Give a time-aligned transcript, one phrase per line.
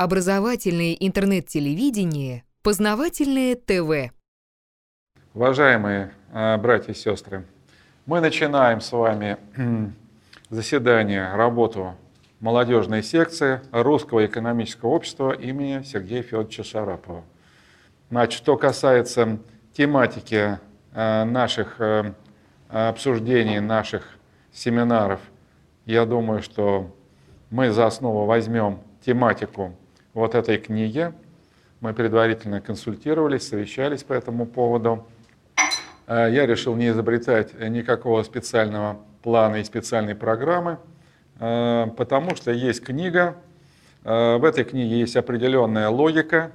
[0.00, 4.14] Образовательное интернет-телевидение, познавательное ТВ.
[5.34, 7.44] Уважаемые э, братья и сестры,
[8.06, 9.38] мы начинаем с вами
[10.50, 11.96] заседание, работу
[12.38, 17.24] молодежной секции Русского экономического общества имени Сергея Федоровича Шарапова.
[18.08, 19.40] Значит, что касается
[19.72, 20.60] тематики
[20.92, 22.12] э, наших э,
[22.68, 24.04] обсуждений, наших
[24.52, 25.18] семинаров,
[25.86, 26.94] я думаю, что
[27.50, 29.74] мы за основу возьмем тематику
[30.18, 31.12] вот этой книги.
[31.80, 35.06] Мы предварительно консультировались, совещались по этому поводу.
[36.08, 40.78] Э, я решил не изобретать никакого специального плана и специальной программы,
[41.38, 43.36] э, потому что есть книга,
[44.02, 46.50] э, в этой книге есть определенная логика,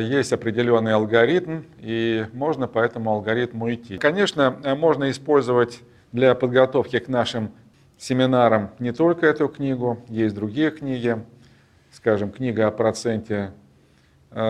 [0.00, 3.98] есть определенный алгоритм, и можно по этому алгоритму идти.
[3.98, 7.52] Конечно, можно использовать для подготовки к нашим
[7.98, 11.18] семинарам не только эту книгу, есть другие книги,
[11.92, 13.52] скажем, книга о проценте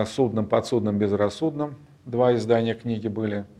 [0.05, 3.45] судном, подсудном, безрассудном, два издания книги были–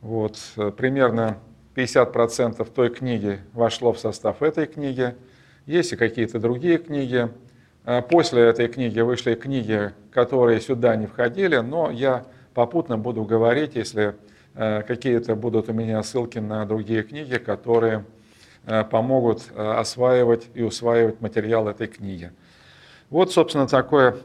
[0.00, 1.38] вот, э, примерно
[1.74, 5.14] 50% той книги вошло в состав этой книги.
[5.66, 7.28] Есть и какие-то другие книги.
[7.84, 13.76] Э, после этой книги вышли книги, которые сюда не входили, но я попутно буду говорить,
[13.76, 14.14] если
[14.54, 18.04] э, какие-то будут у меня ссылки на другие книги, которые
[18.90, 22.30] помогут осваивать и усваивать материал этой книги.
[23.10, 24.16] Вот, собственно, такое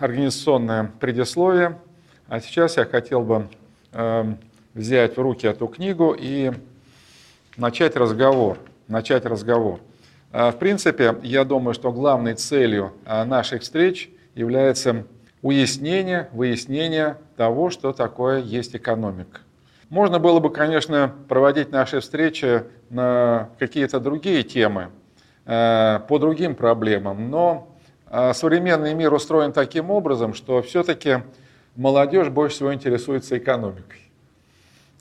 [0.00, 1.78] организационное предисловие.
[2.26, 3.48] А сейчас я хотел бы
[3.92, 4.38] эм,
[4.72, 6.50] взять в руки эту книгу и
[7.58, 8.56] начать разговор.
[8.88, 9.80] Начать разговор.
[10.32, 15.04] А, в принципе, я думаю, что главной целью а, наших встреч является
[15.42, 19.40] уяснение, выяснение того, что такое есть экономика.
[19.90, 24.88] Можно было бы, конечно, проводить наши встречи на какие-то другие темы,
[25.44, 27.69] по другим проблемам, но
[28.10, 31.22] современный мир устроен таким образом, что все-таки
[31.76, 34.00] молодежь больше всего интересуется экономикой.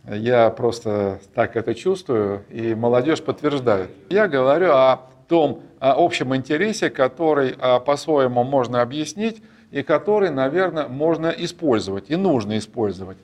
[0.05, 3.89] Я просто так это чувствую, и молодежь подтверждает.
[4.09, 10.87] Я говорю о том о общем интересе, который а, по-своему можно объяснить и который, наверное,
[10.87, 13.17] можно использовать и нужно использовать.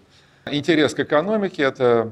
[0.46, 2.12] Интерес к экономике– это,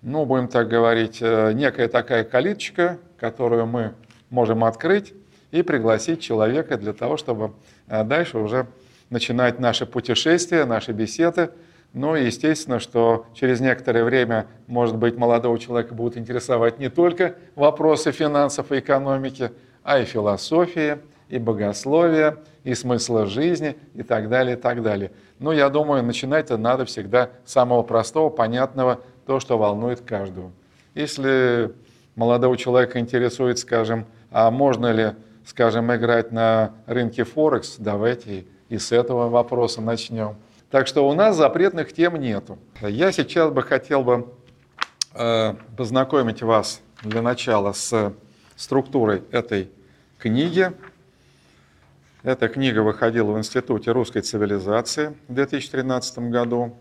[0.00, 3.94] ну, будем так говорить, э, некая такая калиточка, которую мы
[4.30, 5.12] можем открыть
[5.50, 7.52] и пригласить человека для того, чтобы
[7.88, 8.66] э, дальше уже
[9.10, 11.50] начинать наше путешествие, наши беседы–
[11.92, 17.36] ну и естественно, что через некоторое время, может быть, молодого человека будут интересовать не только
[17.54, 20.98] вопросы финансов и экономики, а и философии,
[21.30, 25.12] и богословия, и смысла жизни, и так далее, и так далее.
[25.38, 30.52] Ну, я думаю, начинать-то надо всегда с самого простого, понятного, то, что волнует каждого.
[30.94, 31.72] Если
[32.16, 35.12] молодого человека интересует, скажем, а можно ли,
[35.48, 40.36] скажем, играть на рынке Форекс, давайте и с этого вопроса начнем.
[40.70, 42.58] Так что у нас запретных тем нету.
[42.82, 44.28] Я сейчас бы хотел бы
[45.14, 48.12] э, познакомить вас для начала с
[48.56, 49.70] структурой этой
[50.18, 50.70] книги.
[52.22, 56.76] Эта книга выходила в Институте русской цивилизации в 2013 году.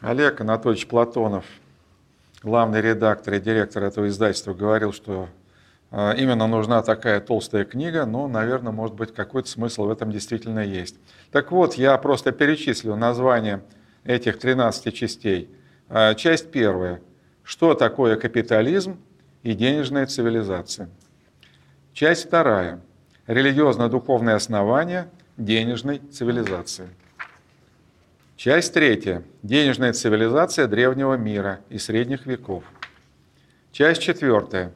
[0.00, 1.44] Олег Анатольевич Платонов,
[2.42, 5.28] главный редактор и директор этого издательства, говорил, что
[6.16, 10.96] именно нужна такая толстая книга, но, наверное, может быть, какой-то смысл в этом действительно есть.
[11.30, 13.62] Так вот, я просто перечислю название
[14.02, 15.48] этих 13 частей.
[15.88, 17.00] А, часть первая.
[17.44, 18.98] Что такое капитализм
[19.44, 20.88] и денежная цивилизация?
[21.92, 22.80] Часть вторая.
[23.28, 26.88] Религиозно-духовные основания денежной цивилизации.
[28.36, 29.22] Часть третья.
[29.44, 32.64] Денежная цивилизация древнего мира и средних веков.
[33.70, 34.72] Часть четвертая.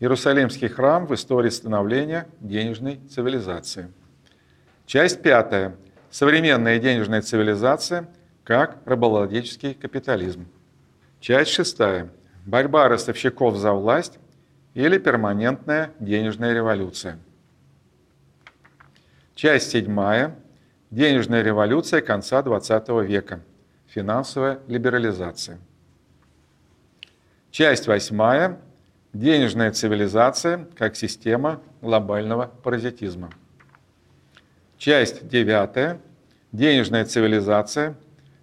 [0.00, 3.92] Иерусалимский храм в истории становления денежной цивилизации.
[4.86, 5.76] Часть пятая.
[6.10, 8.08] Современная денежная цивилизация
[8.44, 10.46] как рабовладельческий капитализм.
[11.20, 12.10] Часть шестая.
[12.44, 14.18] Борьба ростовщиков за власть
[14.74, 17.18] или перманентная денежная революция.
[19.34, 20.36] Часть седьмая.
[20.90, 23.40] Денежная революция конца XX века.
[23.86, 25.58] Финансовая либерализация.
[27.50, 28.58] Часть восьмая
[29.14, 33.30] Денежная цивилизация как система глобального паразитизма.
[34.76, 36.00] Часть девятая.
[36.50, 37.94] Денежная цивилизация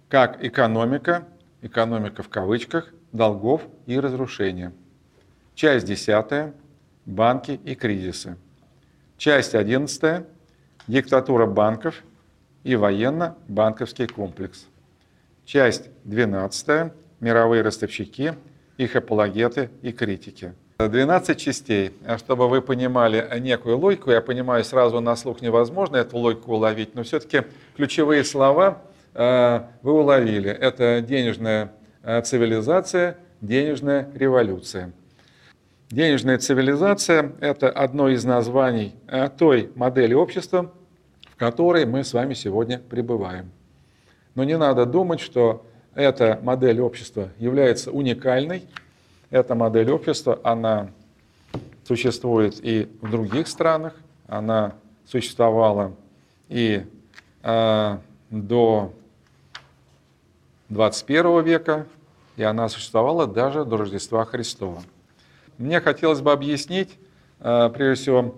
[0.08, 1.28] как экономика,
[1.60, 4.72] экономика в кавычках, долгов и разрушения.
[5.54, 6.54] Часть десятая.
[7.04, 8.38] Банки и кризисы.
[9.18, 10.26] Часть одиннадцатая.
[10.86, 12.02] Диктатура банков
[12.64, 14.66] и военно-банковский комплекс.
[15.44, 16.94] Часть двенадцатая.
[17.20, 18.32] Мировые ростовщики,
[18.78, 20.54] их апологеты и критики.
[20.88, 21.92] 12 частей.
[22.04, 26.94] А чтобы вы понимали некую логику, я понимаю, сразу на слух невозможно эту логику уловить,
[26.94, 27.42] но все-таки
[27.76, 28.82] ключевые слова
[29.14, 30.50] э, вы уловили.
[30.50, 34.92] Это денежная э, цивилизация, денежная революция.
[35.90, 40.72] Денежная цивилизация– это одно из названий э, той модели общества,
[41.30, 43.50] в которой мы с вами сегодня пребываем.
[44.34, 48.62] Но не надо думать, что эта модель общества является уникальной,
[49.32, 50.90] эта модель общества, она
[51.84, 53.94] существует и в других странах,
[54.28, 54.74] она
[55.06, 55.92] существовала
[56.48, 56.84] и
[57.42, 57.98] э,
[58.30, 58.92] до
[60.68, 61.86] 21 века,
[62.36, 64.82] и она существовала даже до Рождества Христова.
[65.56, 66.98] Мне хотелось бы объяснить,
[67.40, 68.34] э, прежде всего,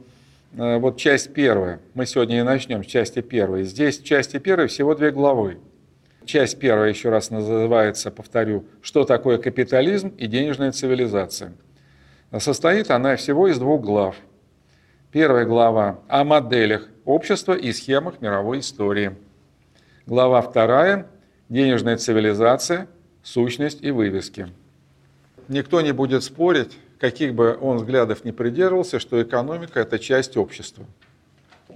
[0.57, 1.81] э, вот часть первая.
[1.95, 3.65] Мы сегодня и начнем с части первой.
[3.65, 5.59] Здесь в части первой всего две главы.
[6.25, 11.53] Часть первая еще раз называется, повторю, «Что такое капитализм и денежная цивилизация?».
[12.39, 14.17] Состоит она всего из двух глав.
[15.13, 19.17] Первая глава о моделях общества и схемах мировой истории.
[20.07, 21.07] Глава вторая–
[21.49, 22.89] денежная цивилизация,
[23.23, 24.49] сущность и вывески.
[25.49, 30.87] Никто не будет спорить, каких бы он взглядов не придерживался, что экономика– это часть общества.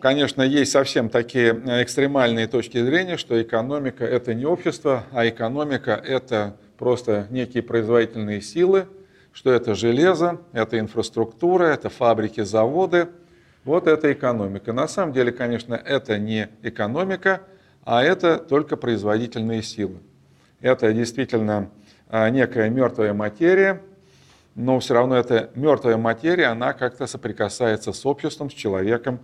[0.00, 6.00] Конечно, есть совсем такие э, экстремальные точки зрения, что экономика– это не общество, а экономика–
[6.06, 8.87] это просто некие производительные силы,
[9.32, 13.08] что это железо, это инфраструктура, это фабрики, заводы.
[13.64, 14.73] Вот это экономика.
[14.73, 17.43] На самом деле, конечно, это не экономика,
[17.84, 19.99] а это только производительные силы.
[20.61, 21.70] Это действительно
[22.08, 23.82] э, некая мертвая материя,
[24.55, 29.20] но все равно эта мертвая материя, она как-то соприкасается с обществом, с человеком,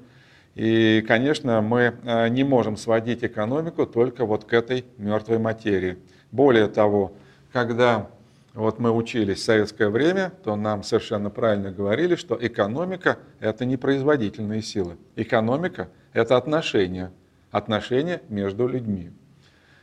[0.54, 5.98] и, конечно, мы э, не можем сводить экономику только вот к этой мертвой материи.
[6.30, 7.12] Более того,
[7.52, 8.08] когда
[8.54, 13.76] вот мы учились в советское время, то нам совершенно правильно говорили, что экономика– это не
[13.76, 14.96] производительные силы.
[15.16, 17.10] Экономика– это отношения,
[17.50, 19.10] отношения между людьми.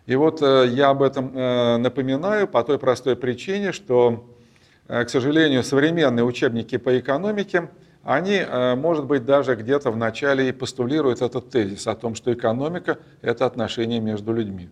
[0.06, 4.26] И вот э, я об этом э, напоминаю по той простой причине, что,
[4.88, 7.70] к сожалению, современные учебники по экономике–
[8.04, 12.34] они, э, может быть, даже где-то в начале и постулируют этот тезис о том, что
[12.34, 14.70] экономика– это отношения между людьми.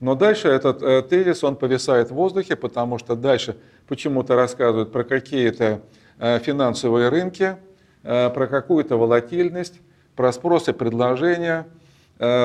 [0.00, 5.04] Но дальше этот э, тезис, он повисает в воздухе, потому что дальше почему-то рассказывают про
[5.04, 5.80] какие-то
[6.18, 7.56] э, финансовые рынки,
[8.02, 9.80] про какую-то волатильность,
[10.14, 11.66] про спрос и предложение,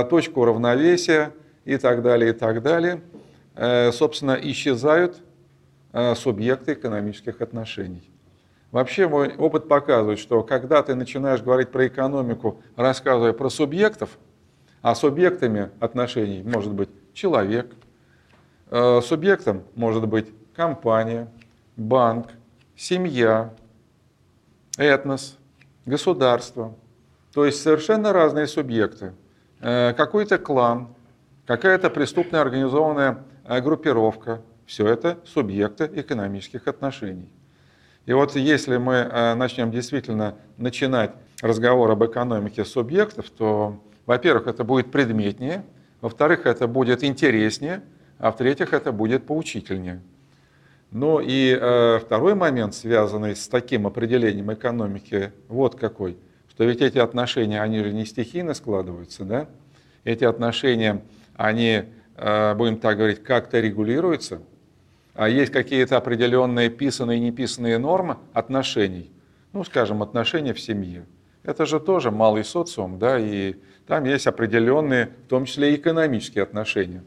[0.09, 1.33] точку равновесия
[1.65, 2.99] и так далее, и так далее.
[3.91, 5.17] Собственно, исчезают
[6.15, 8.10] субъекты экономических отношений.
[8.71, 14.17] Вообще мой опыт показывает, что когда ты начинаешь говорить про экономику, рассказывая про субъектов,
[14.81, 17.73] а субъектами отношений может быть человек,
[18.69, 21.29] э, субъектом может быть компания,
[21.75, 22.27] банк,
[22.77, 23.53] семья,
[24.77, 25.37] этнос,
[25.85, 26.73] государство.
[27.33, 29.13] То есть совершенно разные субъекты.
[29.59, 30.87] Э, какой-то клан,
[31.45, 34.41] какая-то преступная организованная э, группировка.
[34.65, 37.29] Все это субъекты экономических отношений.
[38.05, 41.11] И вот если мы э, начнем действительно начинать
[41.41, 45.63] разговор об экономике субъектов, то, во-первых, это будет предметнее,
[46.01, 47.83] во-вторых, это будет интереснее,
[48.17, 50.01] а в-третьих, это будет поучительнее.
[50.89, 56.17] Ну и э, второй момент, связанный с таким определением экономики, вот какой,
[56.49, 59.47] что ведь эти отношения, они же не стихийно складываются, да?
[60.03, 61.03] Эти отношения,
[61.35, 61.83] они,
[62.17, 64.41] э, будем так говорить, как-то регулируются–
[65.17, 69.11] есть какие-то определенные писанные и неписанные нормы отношений,
[69.53, 71.05] ну, скажем, отношения в семье.
[71.43, 73.55] Это же тоже малый социум, да, и
[73.87, 77.03] там есть определенные, в том числе и экономические отношения.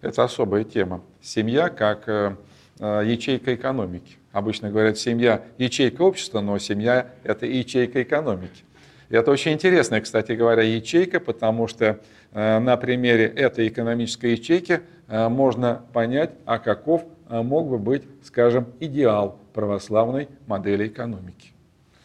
[0.00, 1.02] Это особая тема.
[1.20, 2.36] Семья как э,
[2.78, 4.16] э, ячейка экономики.
[4.32, 8.64] Обычно говорят, семья– ячейка общества, но семья– это ячейка экономики.
[9.08, 11.98] И это очень интересная, кстати говоря, ячейка, потому что
[12.32, 18.66] э, на примере этой экономической ячейки можно понять, а каков а мог бы быть, скажем,
[18.80, 21.52] идеал православной модели экономики.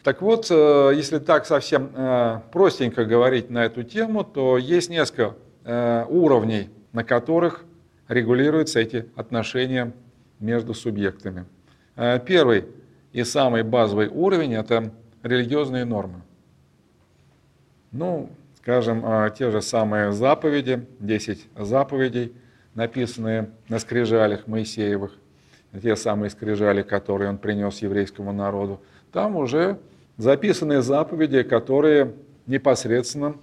[0.02, 5.34] Так вот, э, если так совсем э, простенько говорить на эту тему, то есть несколько
[5.64, 7.64] э, уровней, на которых
[8.06, 9.92] регулируются эти отношения
[10.38, 11.44] между субъектами.
[12.26, 12.66] Первый
[13.12, 14.92] и самый базовый уровень– это
[15.24, 16.20] религиозные нормы.
[17.90, 19.02] Ну, скажем,
[19.36, 22.32] те же самые заповеди, 10 заповедей–
[22.76, 25.12] написанные на скрижалях Моисеевых,
[25.82, 28.80] те самые скрижали, которые он принес еврейскому народу,
[29.12, 29.78] там уже
[30.18, 32.12] записаны заповеди, которые
[32.46, 33.34] непосредственно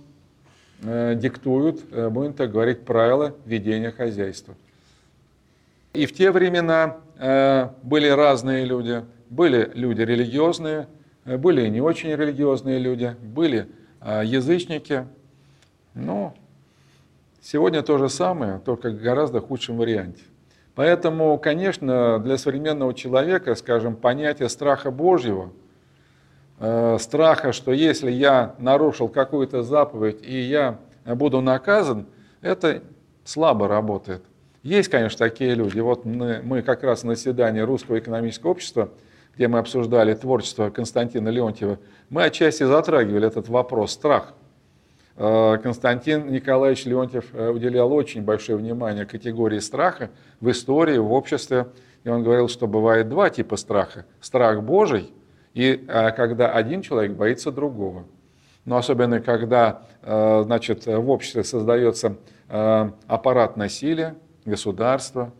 [0.84, 4.56] э, диктуют, э, будем так говорить, правила ведения хозяйства.
[5.94, 10.88] И в те времена э, были разные люди, были люди религиозные,
[11.25, 13.68] были не очень религиозные люди, были
[14.02, 15.08] язычники.
[15.94, 16.34] Ну,
[17.44, 20.22] сегодня то же самое, только в гораздо худшем варианте.
[20.76, 25.52] Поэтому, конечно, для современного человека, скажем, понятие страха Божьего,
[26.60, 32.08] э, страха, что если я нарушил какую-то заповедь и я буду наказан,
[32.42, 32.82] это
[33.24, 34.24] слабо работает.
[34.64, 35.80] Есть, конечно, такие люди.
[35.80, 38.90] Вот мы, мы как раз на заседании Русского экономического общества,
[39.36, 41.78] где мы обсуждали творчество Константина Леонтьева,
[42.10, 44.43] мы отчасти затрагивали этот вопрос, страх– Э,
[45.15, 50.10] Константин Николаевич Леонтьев э, уделял очень большое внимание категории страха
[50.41, 51.67] в истории, в обществе.
[52.03, 54.05] И он говорил, что бывает два типа страха.
[54.20, 55.13] Страх Божий,
[55.53, 58.05] и э, когда один человек боится другого.
[58.65, 62.15] Но особенно когда значит, в обществе создается
[62.48, 64.15] аппарат насилия,
[64.46, 65.34] государство,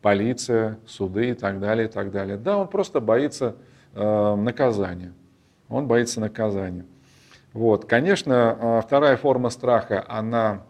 [0.00, 2.38] полиция, суды и так далее, и так далее.
[2.38, 3.56] Да, он просто боится
[3.94, 5.12] наказания.
[5.68, 6.86] Он боится наказания.
[7.52, 7.84] Вот.
[7.86, 10.62] Конечно, а, вторая форма страха, она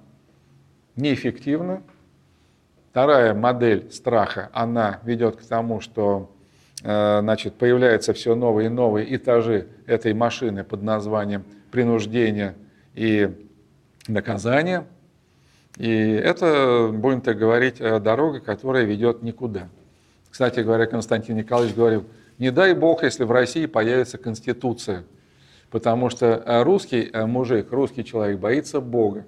[0.97, 1.83] неэффективна.
[2.91, 6.31] Вторая модель страха, она ведет к тому, что
[6.83, 12.55] а, значит, появляются все новые и новые этажи этой машины под названием принуждение
[12.95, 13.31] и
[14.09, 14.87] наказание.
[15.77, 19.69] И это, будем так говорить, э, дорога, которая ведет никуда.
[20.29, 22.05] Кстати говоря, Константин Николаевич говорил,
[22.39, 25.05] не дай бог, если в России появится конституция–
[25.71, 29.25] Потому что э, русский э, мужик, русский человек боится Бога.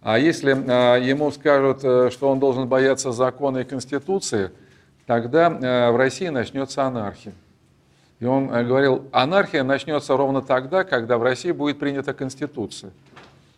[0.00, 4.52] А если э, ему скажут, что он должен бояться закона и конституции,
[5.06, 7.32] тогда в России начнется анархия.
[8.18, 12.90] И он говорил, анархия начнется ровно тогда, когда в России будет принята конституция.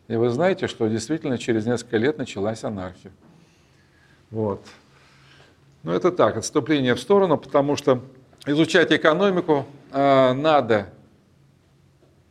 [0.08, 3.12] И вы знаете, что действительно через несколько лет началась анархия.
[4.30, 4.62] Вот.
[5.84, 8.02] Ну это так, отступление в сторону, потому что
[8.46, 10.88] изучать экономику надо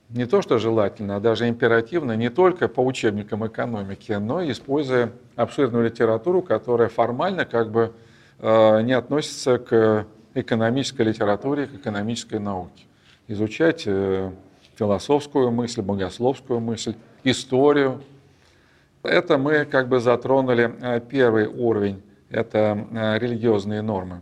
[0.10, 5.12] не то что желательно, а даже императивно не только по учебникам экономики, но и используя
[5.36, 7.94] обширную литературу, которая формально как бы
[8.40, 12.86] э, не относится к экономической литературе, к экономической науке.
[13.28, 14.32] Изучать э,
[14.76, 18.02] философскую мысль, богословскую мысль, историю.
[19.04, 24.22] Это мы как бы затронули э, первый уровень, это религиозные нормы.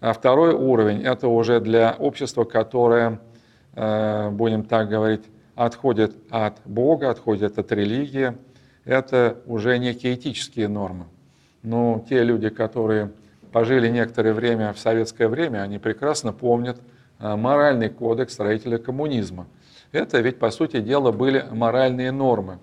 [0.00, 3.20] А второй уровень– это уже для общества, которое
[3.74, 5.24] будем так говорить,
[5.54, 8.34] отходят от Бога, отходят от религии,
[8.84, 11.06] это уже некие этические нормы.
[11.62, 13.12] Но те люди, которые
[13.52, 16.78] пожили некоторое время в советское время, они прекрасно помнят
[17.20, 19.46] э, моральный кодекс строителя коммунизма.
[19.92, 22.58] Это ведь, по сути дела, были моральные нормы.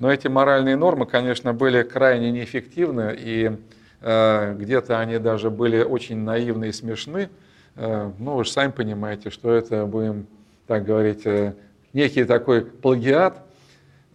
[0.00, 3.56] Но эти моральные нормы, конечно, были крайне неэффективны, и
[4.02, 7.30] э, где-то они даже были очень наивны и смешны.
[7.76, 10.26] Э, ну, вы же сами понимаете, что это будем
[10.66, 11.54] так говорить, э,
[11.92, 13.42] некий такой плагиат,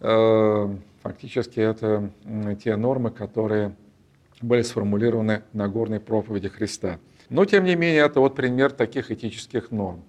[0.00, 0.68] э,
[1.02, 2.10] фактически это
[2.62, 3.74] те нормы, которые
[4.42, 6.98] были сформулированы на горной проповеди Христа.
[7.28, 10.02] Но, тем не менее, это вот пример таких этических норм.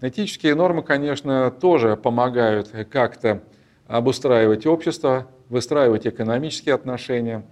[0.00, 3.42] Этические нормы, конечно, тоже помогают как-то
[3.86, 7.44] обустраивать общество, выстраивать экономические отношения.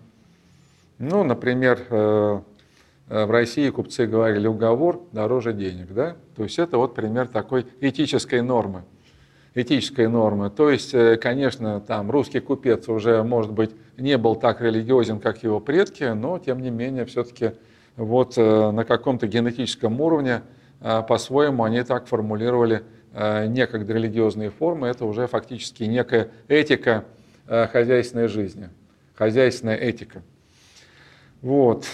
[0.99, 2.41] Ну, например, э,
[3.09, 5.93] в России купцы говорили уговор дороже денег.
[5.93, 6.17] Да?
[6.37, 8.85] То есть это вот пример такой этической нормы.
[9.55, 10.51] Этической нормы.
[10.51, 15.43] То есть, э, конечно, там русский купец уже, может быть, не был так религиозен, как
[15.45, 17.53] его предки, но, тем не менее, все-таки
[17.97, 20.43] вот э, на каком-то генетическом уровне
[20.81, 22.83] по-своему они так формулировали
[23.15, 24.89] некогда религиозные формы.
[24.89, 27.05] Это уже фактически некая этика
[27.47, 28.69] хозяйственной жизни,
[29.15, 30.23] хозяйственная этика.
[31.41, 31.87] Вот.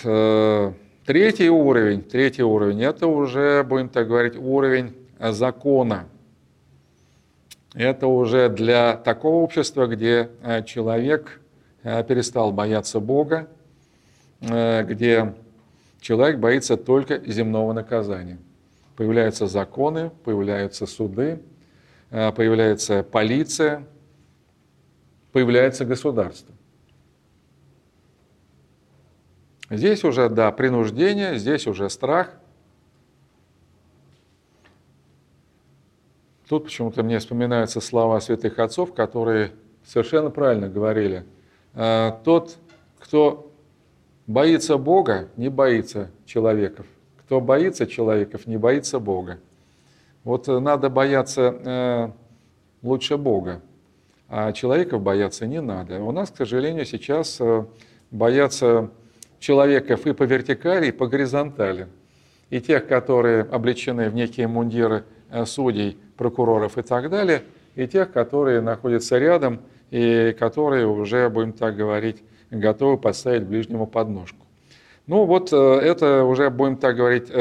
[1.11, 6.07] Третий уровень, третий уровень, это уже, будем так говорить, уровень закона.
[7.75, 11.41] Это уже для такого общества, где э, человек
[11.83, 13.49] э, перестал бояться Бога,
[14.41, 15.35] э, где
[16.01, 18.39] человек боится только земного наказания.
[18.95, 21.41] Появляются законы, появляются суды,
[22.11, 23.85] появляется полиция,
[25.33, 26.55] появляется государство.
[29.71, 32.35] Здесь уже, да, принуждение, здесь уже страх.
[36.49, 39.53] Тут почему-то мне вспоминаются слова святых отцов, которые
[39.85, 41.25] совершенно правильно говорили.
[41.73, 42.59] «А, тот,
[42.99, 43.53] кто
[44.27, 46.87] боится Бога, не боится человеков.
[47.19, 49.39] Кто боится человеков, не боится Бога.
[50.25, 52.11] Вот надо бояться э,
[52.83, 53.63] лучше Бога,
[54.29, 56.03] а человеков бояться не надо.
[56.03, 57.65] У нас, к сожалению, сейчас э,
[58.11, 58.91] боятся
[59.41, 61.89] человеков и по вертикали, и по горизонтали.
[62.51, 65.05] и тех, которые облечены в некие мундиры
[65.47, 67.45] судей, прокуроров и так далее,
[67.77, 74.45] и тех, которые находятся рядом и которые уже, будем так говорить, готовы поставить ближнему подножку.
[75.07, 77.33] Ну вот это уже, будем так говорить,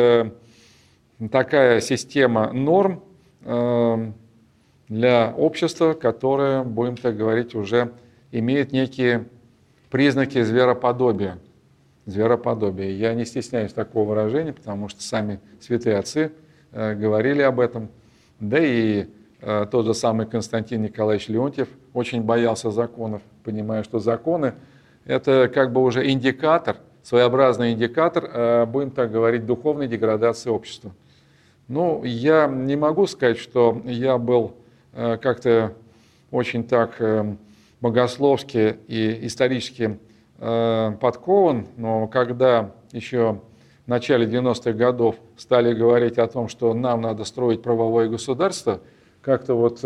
[1.32, 3.03] такая система норм
[4.88, 7.91] для общества, которое, будем так говорить, уже
[8.32, 9.25] имеет некие
[9.89, 11.39] признаки звероподобия.
[12.09, 12.89] Звероподобия.
[12.89, 16.31] Я не стесняюсь такого выражения, потому что сами святые отцы
[16.71, 17.89] э, говорили об этом.
[18.39, 19.07] Да и
[19.41, 24.53] э, тот же самый Константин Николаевич Леонтьев очень боялся законов, понимая, что законы–
[25.05, 30.91] это как бы уже индикатор, своеобразный индикатор, э, будем так говорить, духовной деградации общества.
[31.67, 34.55] Ну, я не могу сказать, что я был
[34.91, 35.73] как-то
[36.31, 37.35] очень так э,
[37.81, 39.99] богословски и исторически
[40.39, 43.39] подкован, но когда еще
[43.86, 48.79] в начале 90-х годов стали говорить о том, что нам надо строить правовое государство,
[49.22, 49.84] как-то вот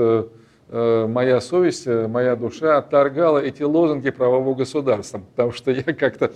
[0.70, 6.32] моя совесть, моя душа отторгала эти лозунги правового государства, потому что я как-то,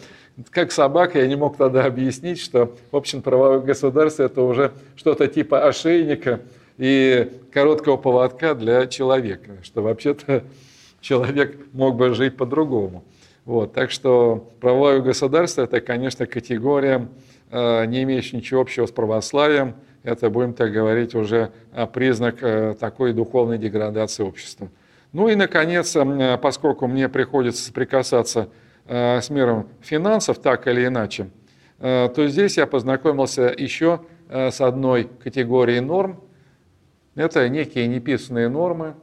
[0.50, 5.28] как собака, я не мог тогда объяснить, что, в общем, правовое государство это уже что-то
[5.28, 6.42] типа ошейника,
[6.78, 10.44] и короткого поводка для человека, что вообще-то
[11.02, 13.04] человек мог бы жить по-другому.
[13.48, 17.08] Вот, так что правовое государство– это, конечно, категория,
[17.50, 19.76] э, не имеющая ничего общего с православием.
[20.04, 24.70] Это, будем так говорить, уже э, признак э, такой духовной деградации общества.
[25.14, 25.96] Ну и, наконец,
[26.42, 28.50] поскольку мне приходится соприкасаться
[28.86, 31.30] с миром финансов так или иначе,
[31.80, 36.22] то здесь я познакомился еще с одной категорией норм,
[37.16, 38.96] это некие неписанные нормы.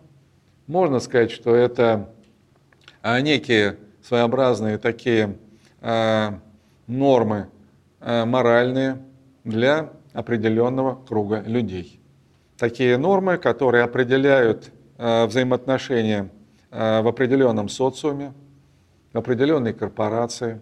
[0.67, 2.15] Можно сказать, что это
[3.03, 5.37] некие своеобразные такие
[5.81, 6.39] а,
[6.87, 7.49] нормы
[8.01, 8.99] а, моральные
[9.43, 12.01] для определенного круга людей.
[12.57, 16.31] Такие нормы, которые определяют взаимоотношения
[16.71, 18.33] в определенном социуме,
[19.13, 20.61] в определенной корпорации.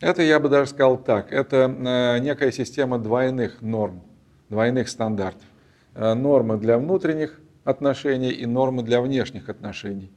[0.00, 4.02] Это, я бы даже сказал так, это некая система двойных норм,
[4.48, 5.46] двойных стандартов.
[5.98, 10.12] Э, нормы для внутренних отношений и нормы для внешних отношений.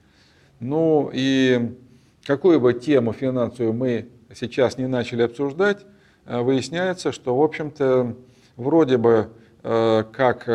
[0.61, 1.75] Ну и
[2.23, 5.79] какую бы тему финансовую мы сейчас не начали обсуждать,
[6.27, 8.15] э, выясняется, что, в общем-то,
[8.57, 9.29] вроде бы
[9.63, 10.45] э, как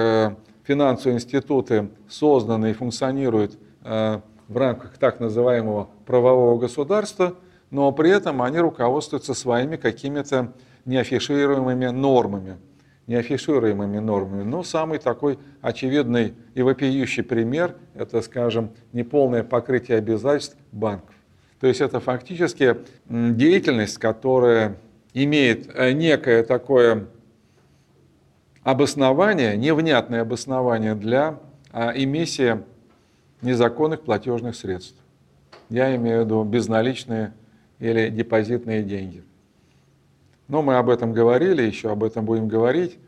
[0.63, 7.37] финансовые институты созданы и функционируют в рамках так называемого правового государства,
[7.71, 10.53] но при этом они руководствуются своими какими-то
[10.85, 12.57] неафишируемыми нормами
[13.07, 14.43] неафишируемыми нормами.
[14.43, 21.15] Но самый такой очевидный и вопиющий пример– это, скажем, неполное покрытие обязательств банков.
[21.61, 22.77] То есть это фактически
[23.09, 24.77] деятельность, которая
[25.15, 27.07] имеет э, некое такое
[28.63, 31.39] обоснование, невнятное обоснование для
[31.73, 32.63] а, эмиссии
[33.41, 35.01] незаконных платежных средств.
[35.71, 37.33] Я имею в виду безналичные
[37.79, 39.23] или депозитные деньги.
[40.49, 42.99] Но мы об этом говорили, еще об этом будем говорить.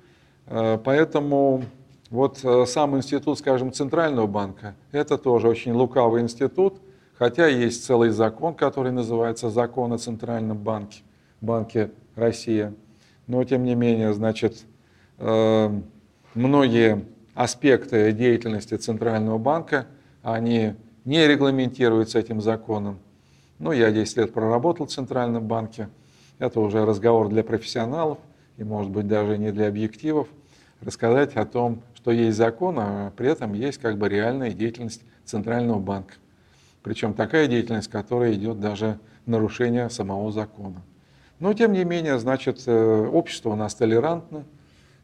[0.47, 1.65] Э, поэтому
[2.11, 6.81] вот э, сам институт, скажем, Центрального банка, это тоже очень лукавый институт,
[7.15, 11.03] хотя есть целый закон, который называется «Закон о Центральном банке»,
[11.41, 12.75] Банке Россия.
[13.29, 14.65] Но, тем не менее, значит,
[15.19, 15.81] э,
[16.35, 19.87] многие аспекты деятельности Центрального банка,
[20.23, 20.75] они
[21.05, 22.99] не регламентируются этим законом.
[23.61, 25.89] Ну, я 10 лет проработал в Центральном банке–
[26.39, 28.19] это уже разговор для профессионалов
[28.57, 30.29] и, может быть, даже не для объективов.
[30.81, 35.79] Рассказать о том, что есть закон, а при этом есть как бы реальная деятельность Центрального
[35.79, 36.15] банка.
[36.83, 40.83] Причем такая деятельность, которая идет даже нарушение самого закона.
[41.41, 44.45] Но, тем не менее, значит, э, общество у нас толерантно,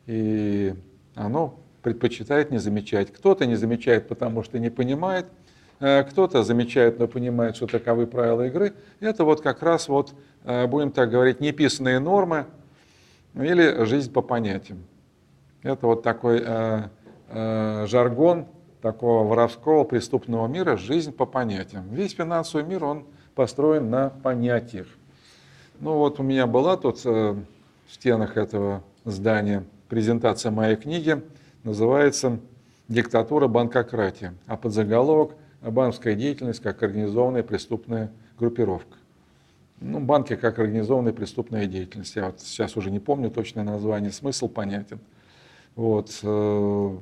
[0.06, 0.74] и
[1.14, 3.12] оно предпочитает не замечать.
[3.12, 5.26] Кто-то не замечает, потому что не понимает–
[5.78, 8.74] кто-то замечает, но понимает, что таковы правила игры.
[9.00, 12.46] Это вот как раз вот, э, будем так говорить, неписанные нормы
[13.34, 14.84] или жизнь по понятиям.
[15.62, 16.82] Это вот такой э,
[17.28, 18.46] э, жаргон
[18.80, 21.88] такого воровского преступного мира, жизнь по понятиям.
[21.90, 24.86] Весь финансовый мир, он построен на понятиях.
[25.80, 27.34] Ну вот у меня была тут э,
[27.86, 31.22] в стенах этого здания презентация моей книги,
[31.62, 32.38] называется
[32.88, 35.32] «Диктатура банкократии», а подзаголовок–
[35.70, 38.96] банковская деятельность как организованная преступная группировка.
[39.80, 42.14] Ну, банки как организованная преступная деятельность.
[42.16, 44.98] Я вот сейчас уже не помню точное название, смысл понятен.
[45.74, 46.20] Вот.
[46.22, 46.96] Э,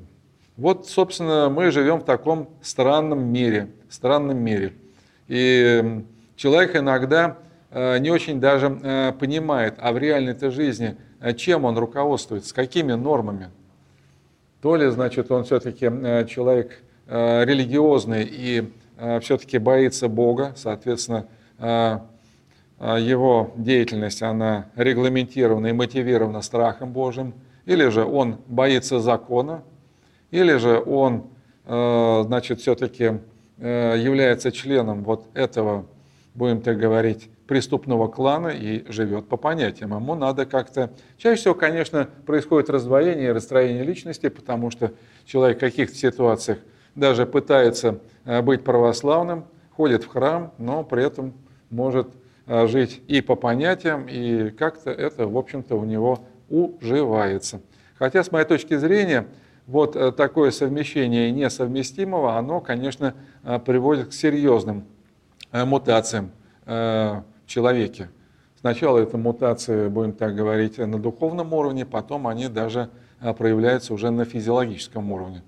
[0.57, 4.73] вот, собственно, мы живем в таком странном мире, странном мире.
[5.29, 6.03] И
[6.37, 7.39] человек иногда
[7.71, 10.97] э, не очень даже э, понимает, а в реальной этой жизни
[11.37, 13.51] чем он руководствуется, какими нормами.
[14.61, 15.87] То ли, значит, он все-таки
[16.27, 18.73] человек религиозный и
[19.21, 21.27] все-таки боится Бога, соответственно,
[22.81, 27.35] его деятельность, она регламентирована и мотивирована страхом Божьим,
[27.65, 29.63] или же он боится закона,
[30.31, 31.29] или же он,
[31.65, 33.21] значит, все-таки
[33.59, 35.87] является членом вот этого,
[36.35, 39.95] будем так говорить, преступного клана и живет по понятиям.
[39.95, 40.91] Ему надо как-то...
[41.19, 44.93] Чаще всего, конечно, происходит раздвоение и расстроение личности, потому что
[45.27, 46.59] человек в каких-то ситуациях
[46.95, 49.45] даже пытается э, быть православным,
[49.77, 51.33] ходит в храм, но при этом
[51.71, 52.09] может
[52.47, 57.61] э, жить и по понятиям, и как-то это, в общем-то, у него уживается.
[57.99, 59.27] Хотя, с моей точки зрения,
[59.67, 63.15] вот э, такое совмещение несовместимого, оно, конечно,
[63.65, 64.85] приводит к серьезным
[65.53, 66.31] мутациям
[67.47, 68.09] человеке.
[68.61, 72.89] Сначала это мутации, будем так говорить, на духовном уровне, потом они даже
[73.37, 75.43] проявляются уже на физиологическом уровне.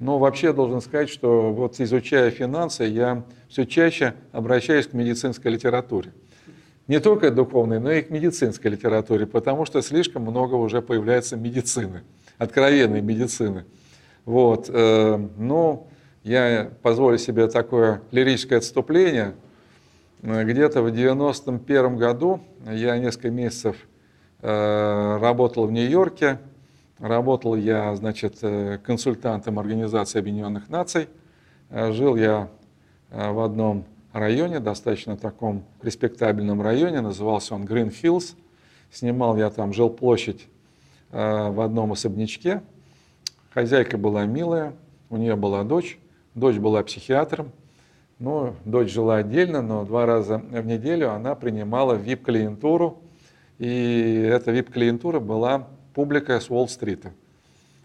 [0.00, 5.52] Но вообще я должен сказать, что вот изучая финансы, я все чаще обращаюсь к медицинской
[5.52, 6.12] литературе.
[6.88, 12.02] Не только духовной, но и к медицинской литературе, потому что слишком много уже появляется медицины,
[12.38, 13.64] откровенной медицины.
[14.24, 14.68] Вот.
[14.68, 15.86] Э, но
[16.24, 19.34] я позволю себе такое лирическое отступление–
[20.22, 23.76] Э, где-то в 91 году я несколько месяцев
[24.42, 26.38] э, работал в Нью-Йорке.
[27.00, 31.08] Работал я, значит, э, консультантом Организации Объединенных Наций.
[31.70, 32.48] Жил я
[33.10, 38.34] в одном районе, достаточно таком респектабельном районе, назывался он Green Hills.
[38.90, 40.48] Снимал я там жилплощадь
[41.10, 42.62] в одном особнячке.
[43.54, 44.74] Хозяйка была милая,
[45.10, 45.98] у нее была дочь.
[46.34, 47.52] Дочь была психиатром.
[48.20, 52.98] Ну, дочь жила отдельно, но два раза в неделю она принимала VIP-клиентуру.
[53.58, 57.12] И эта VIP-клиентура была публика с Уолл-стрита.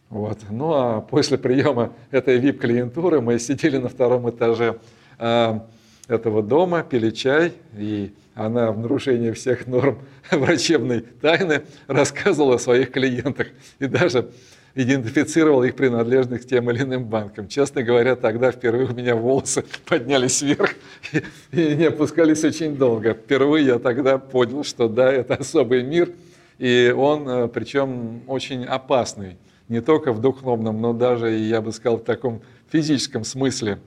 [0.10, 0.40] Вот.
[0.50, 4.80] Ну а после приема этой VIP-клиентуры мы сидели на втором этаже
[5.18, 5.60] э,
[6.08, 10.00] этого дома, пили чай, и она в нарушении всех норм
[10.32, 13.48] врачебной тайны рассказывала о своих клиентах.
[13.80, 14.30] И даже
[14.76, 17.48] идентифицировал их принадлежность к тем или иным банкам.
[17.48, 20.76] Честно говоря, тогда впервые у меня волосы поднялись вверх
[21.14, 23.14] и, и не опускались очень долго.
[23.14, 26.10] Впервые я тогда понял, что да, это особый мир,
[26.58, 29.38] и он, э, причем, очень опасный.
[29.68, 32.42] Не только в духовном, но даже, я бы сказал, в таком
[32.72, 33.80] физическом смысле.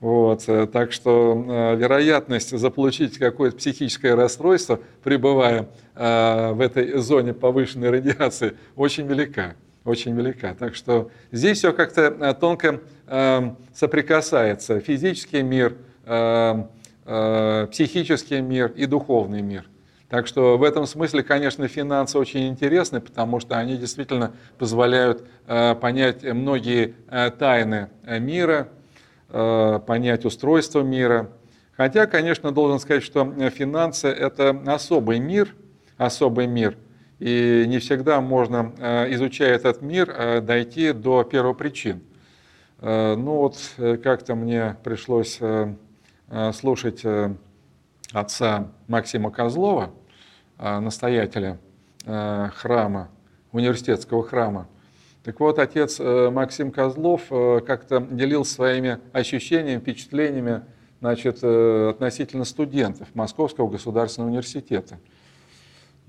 [0.00, 7.90] Вот, э, так что э, вероятность заполучить какое-то психическое расстройство, пребывая в этой зоне повышенной
[7.90, 9.54] радиации, очень велика
[9.84, 10.54] очень велика.
[10.54, 12.80] Так что здесь все как-то тонко
[13.74, 14.78] соприкасается.
[14.78, 15.76] Физический мир,
[17.04, 19.69] психический мир и духовный мир.
[20.10, 25.76] Так что в этом смысле, конечно, финансы очень интересны, потому что они действительно позволяют э,
[25.76, 28.68] понять многие э, тайны мира,
[29.28, 31.30] э, понять устройство мира.
[31.76, 35.54] Хотя, конечно, должен сказать, что финансы– это особый мир,
[35.96, 36.76] особый мир–
[37.20, 38.72] и не всегда можно,
[39.10, 42.00] изучая этот мир, дойти до первопричин.
[42.80, 43.58] Ну вот
[44.02, 45.38] как-то мне пришлось
[46.54, 47.04] слушать
[48.14, 49.90] отца Максима Козлова,
[50.60, 51.58] настоятеля
[52.04, 53.08] храма,
[53.52, 54.68] университетского храма.
[55.24, 57.22] Так вот, отец Максим Козлов
[57.66, 60.62] как-то делился своими ощущениями, впечатлениями
[61.00, 64.98] значит, относительно студентов Московского государственного университета.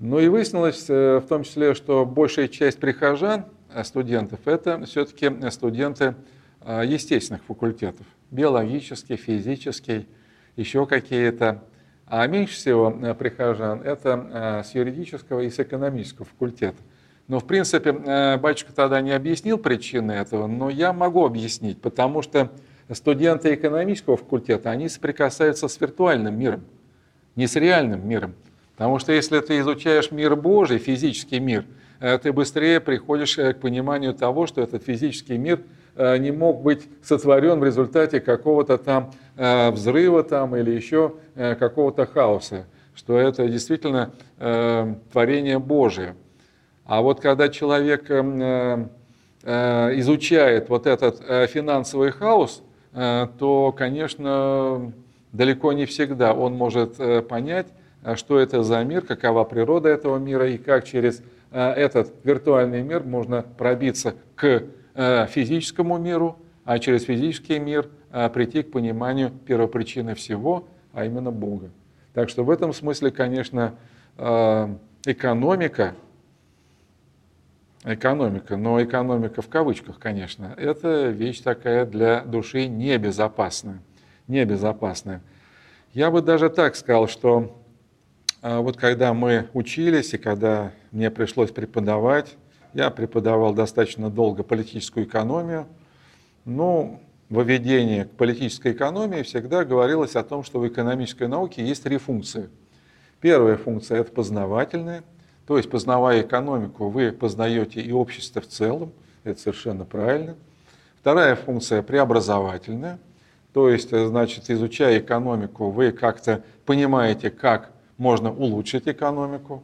[0.02, 5.30] Ну и выяснилось э, в том числе, что большая часть прихожан, э, студентов, это все-таки
[5.52, 6.16] студенты
[6.60, 8.04] э, естественных факультетов.
[8.32, 10.08] Биологический, физический,
[10.56, 11.62] еще какие-то.
[12.14, 16.76] А меньше всего прихожан это с юридического и с экономического факультета.
[17.26, 17.90] Но, в принципе,
[18.36, 22.50] батюшка тогда не объяснил причины этого, но я могу объяснить, потому что
[22.92, 26.64] студенты экономического факультета, они соприкасаются с виртуальным миром,
[27.34, 28.34] не с реальным миром.
[28.76, 31.64] Потому что если ты изучаешь мир Божий, физический мир,
[31.98, 35.62] э, ты быстрее приходишь э, к пониманию того, что этот физический мир э,
[35.96, 43.18] не мог быть сотворен в результате какого-то там взрыва там, или еще какого-то хаоса, что
[43.18, 46.14] это действительно творение Божие.
[46.84, 48.10] А вот когда человек
[49.44, 54.92] изучает вот этот финансовый хаос, то, конечно,
[55.32, 56.96] далеко не всегда он может
[57.28, 57.66] понять,
[58.16, 63.44] что это за мир, какова природа этого мира и как через этот виртуальный мир можно
[63.56, 64.62] пробиться к
[64.94, 67.88] физическому миру, а через физический мир
[68.32, 71.70] прийти к пониманию первопричины всего, а именно Бога.
[72.14, 73.74] Так что в этом смысле, конечно,
[75.04, 75.94] экономика
[77.84, 83.80] экономика, но экономика в кавычках, конечно, это вещь такая для души небезопасная.
[84.28, 85.20] Небезопасная.
[85.92, 87.58] Я бы даже так сказал, что
[88.40, 92.36] вот когда мы учились и когда мне пришлось преподавать,
[92.74, 95.66] я преподавал достаточно долго политическую экономию,
[96.44, 101.82] ну, во введении к политической экономии всегда говорилось о том, что в экономической науке есть
[101.82, 102.50] три функции.
[103.20, 105.02] Первая функция– это познавательная,
[105.46, 108.92] то есть, познавая экономику, вы познаете и общество в целом,
[109.24, 110.34] это совершенно правильно.
[111.00, 112.98] Вторая функция– преобразовательная,
[113.52, 119.62] то есть, значит, изучая экономику, вы как-то понимаете, как можно улучшить экономику,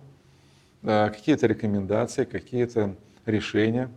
[0.83, 2.95] какие-то рекомендации, какие-то
[3.27, 3.91] решения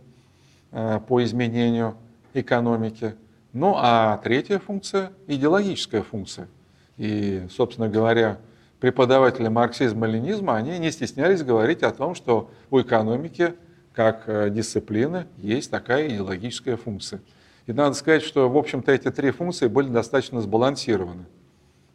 [0.70, 1.96] э, по изменению
[2.34, 3.14] экономики.
[3.52, 6.48] Ну а третья функция– идеологическая функция.
[6.96, 8.38] И, собственно говоря,
[8.80, 13.54] преподаватели марксизма-ленизма, они не стеснялись говорить о том, что у экономики
[13.94, 17.20] как э, дисциплины есть такая идеологическая функция.
[17.66, 21.26] И надо сказать, что, в общем-то, эти три функции были достаточно сбалансированы.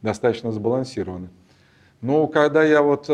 [0.01, 1.29] Достаточно сбалансированы.
[2.01, 3.09] Но когда я вот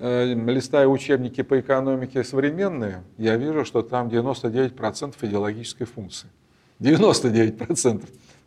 [0.00, 6.28] э, листаю учебники по экономике современные, я вижу, что там 99% идеологической функции.
[6.80, 8.04] 99%.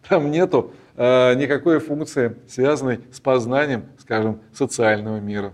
[0.10, 5.54] Там нету э, никакой функции, связанной с познанием, скажем, социального мира.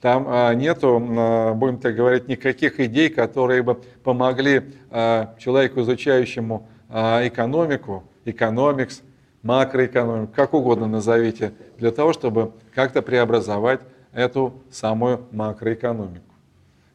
[0.00, 6.66] Там э, нету, э, будем так говорить, никаких идей, которые бы помогли э, человеку, изучающему
[6.88, 9.02] э, экономику, экономикс,
[9.42, 13.80] макроэкономику, как угодно назовите, для того, чтобы как-то преобразовать
[14.12, 16.24] эту самую макроэкономику.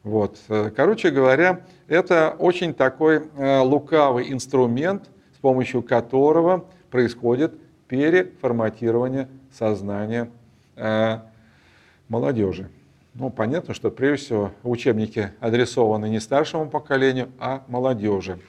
[0.04, 0.38] Вот.
[0.50, 7.54] Э, короче говоря, это очень такой э, лукавый инструмент, с помощью которого происходит
[7.88, 10.30] переформатирование сознания
[10.76, 11.20] э,
[12.08, 12.70] молодежи.
[13.14, 18.40] Ну, понятно, что прежде всего учебники адресованы не старшему поколению, а молодежи.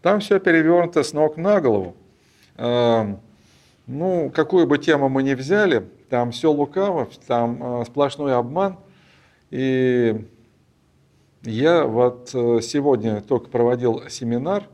[0.00, 1.94] Там все перевернуто с ног на голову.
[2.56, 3.14] Э,
[3.86, 8.76] ну, какую бы тему мы ни взяли, там все лукаво, там э, сплошной обман.
[9.50, 10.26] И
[11.42, 14.64] я вот э, сегодня только проводил семинар,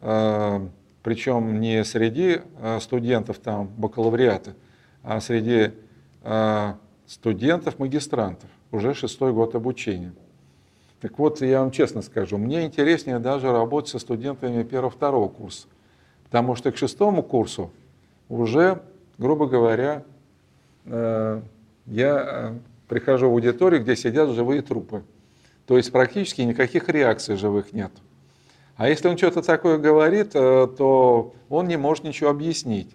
[0.00, 0.68] э,
[1.02, 2.42] причем не среди
[2.78, 4.54] студентов там бакалавриата,
[5.02, 5.72] а среди
[7.08, 10.12] студентов-магистрантов, уже шестой год обучения.
[11.00, 15.66] Так вот, я вам честно скажу, мне интереснее даже работать со студентами первого-второго курса,
[16.22, 17.72] потому что к шестому курсу
[18.28, 18.80] уже,
[19.18, 20.04] грубо говоря,
[20.84, 22.54] я
[22.88, 25.02] прихожу в аудиторию, где сидят живые трупы.
[25.66, 27.92] То есть практически никаких реакций живых нет.
[28.76, 32.90] А если он что-то такое говорит, э, то он не может ничего объяснить.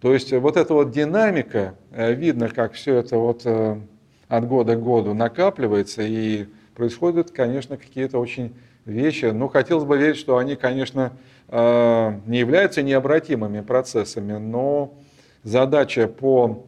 [0.00, 3.80] То есть вот эта вот динамика, э, видно, как все это вот э,
[4.28, 9.26] от года к году накапливается, и происходят, конечно, какие-то очень вещи.
[9.26, 11.12] Ну, хотелось бы верить, что они, конечно,
[11.50, 14.94] не являются необратимыми процессами, но
[15.42, 16.64] задача по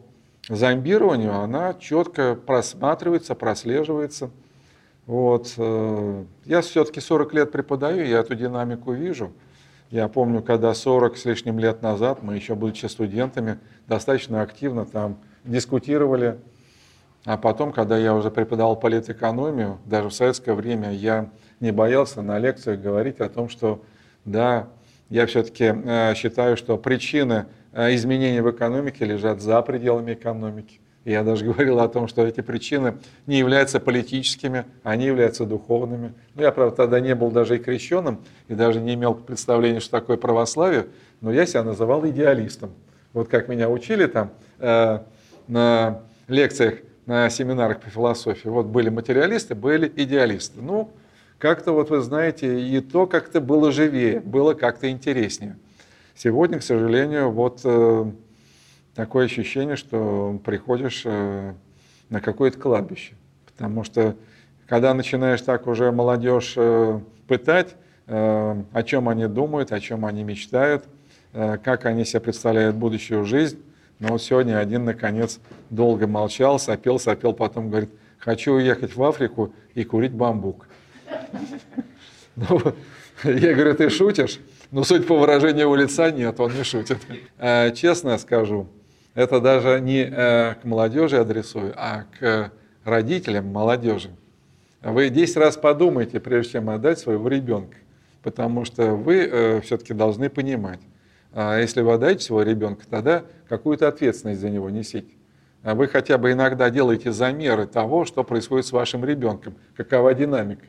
[0.49, 4.29] зомбированию, она четко просматривается, прослеживается–
[5.05, 5.53] вот.
[5.57, 9.33] Э, я все-таки 40 лет преподаю, я эту динамику вижу.
[9.89, 15.17] Я помню, когда 40 с лишним лет назад, мы еще будучи студентами, достаточно активно там
[15.43, 16.39] дискутировали.
[17.25, 21.29] А потом, когда я уже преподавал политэкономию, даже в советское время я
[21.59, 23.81] не боялся на лекциях говорить о том, что
[24.25, 24.67] да,
[25.09, 30.79] я все-таки э, считаю, что причины э, изменений в экономике лежат за пределами экономики.
[31.05, 36.13] Я даже говорил о том, что эти причины не являются политическими, они являются духовными.
[36.35, 39.99] Ну, я, правда, тогда не был даже и крещенным, и даже не имел представления, что
[39.99, 40.87] такое православие,
[41.21, 42.71] но я себя называл идеалистом.
[43.11, 44.99] Вот как меня учили там э,
[45.47, 48.47] на лекциях, на семинарах по философии.
[48.47, 50.61] Вот были материалисты, были идеалисты.
[50.61, 50.91] Ну,
[51.37, 55.57] как-то вот вы знаете, и то как-то было живее, было как-то интереснее.
[56.15, 58.05] Сегодня, к сожалению, вот э,
[58.93, 61.53] такое ощущение, что приходишь э,
[62.09, 63.13] на какое-то кладбище.
[63.47, 64.15] Потому что
[64.67, 70.83] когда начинаешь так уже молодежь э, пытать, о чем они думают, о чем они мечтают,
[71.31, 73.63] как они себе представляют будущую жизнь,
[73.99, 79.53] но вот сегодня один, наконец, долго молчал, сопел, сопел, потом говорит, хочу уехать в Африку
[79.73, 80.67] и курить бамбук.
[82.35, 82.59] Ну,
[83.23, 84.39] я говорю, ты шутишь?
[84.73, 86.97] Ну, суть по выражению его лица, нет, он не шутит.
[87.75, 88.67] Честно скажу,
[89.13, 92.51] это даже не э, к молодежи адресую, а к
[92.83, 94.09] родителям молодежи.
[94.81, 97.77] Вы 10 раз подумайте, прежде чем отдать своего ребенка,
[98.23, 100.79] потому что вы э, все-таки должны понимать,
[101.33, 105.13] а если вы отдаете своего ребенка, тогда какую-то ответственность за него несите.
[105.61, 110.65] А вы хотя бы иногда делаете замеры того, что происходит с вашим ребенком, какова динамика.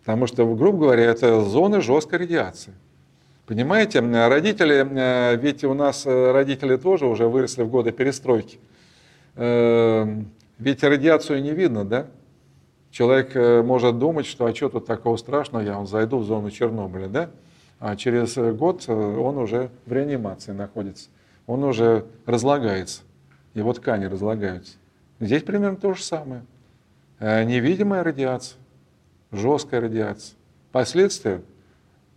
[0.00, 2.72] Потому что, грубо говоря, это зоны жесткой радиации.
[3.46, 8.58] Понимаете, родители, ведь у нас родители тоже уже выросли в годы перестройки.
[9.36, 12.06] Ведь радиацию не видно, да?
[12.90, 17.08] Человек может думать, что а что тут такого страшного, я он зайду в зону Чернобыля,
[17.08, 17.30] да?
[17.80, 21.10] А через год он уже в реанимации находится,
[21.46, 23.02] он уже разлагается,
[23.52, 24.76] его ткани разлагаются.
[25.20, 26.42] Здесь примерно то же самое.
[27.20, 28.58] Невидимая радиация
[29.32, 30.36] жесткая радиация.
[30.70, 31.42] Последствия,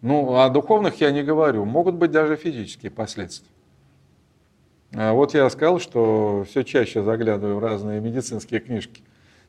[0.01, 3.49] ну, о духовных я не говорю, могут быть даже физические последствия.
[4.93, 9.03] А вот я сказал, что все чаще заглядываю в разные медицинские книжки.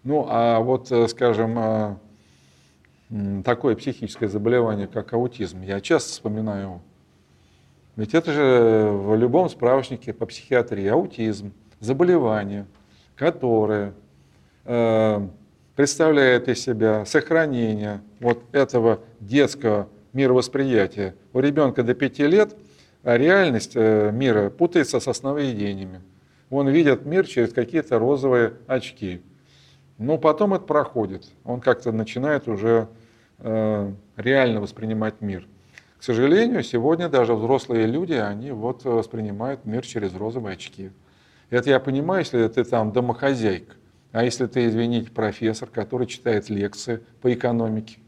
[0.05, 1.99] Ну, а вот, э, скажем,
[3.11, 6.81] э, такое психическое заболевание, как аутизм, я часто вспоминаю его.
[7.97, 12.67] Ведь это же в любом справочнике по психиатрии аутизм, заболевание,
[13.17, 13.93] которое
[14.65, 15.29] э,
[15.75, 21.15] представляет из себя сохранение вот этого детского мировосприятия.
[21.33, 22.57] У ребенка до 5 лет
[23.03, 26.01] реальность э, мира путается с основоедениями.
[26.51, 29.21] Он видит мир через какие-то розовые очки.
[29.99, 31.29] Но потом это проходит.
[31.45, 32.89] Он как-то начинает уже
[33.39, 35.47] э, реально воспринимать мир.
[35.99, 40.91] К сожалению, сегодня даже взрослые люди, они вот воспринимают мир через розовые очки.
[41.51, 43.75] Это я понимаю, если ты там домохозяйка.
[44.13, 47.99] А если ты, извините, профессор, который читает лекции по экономике,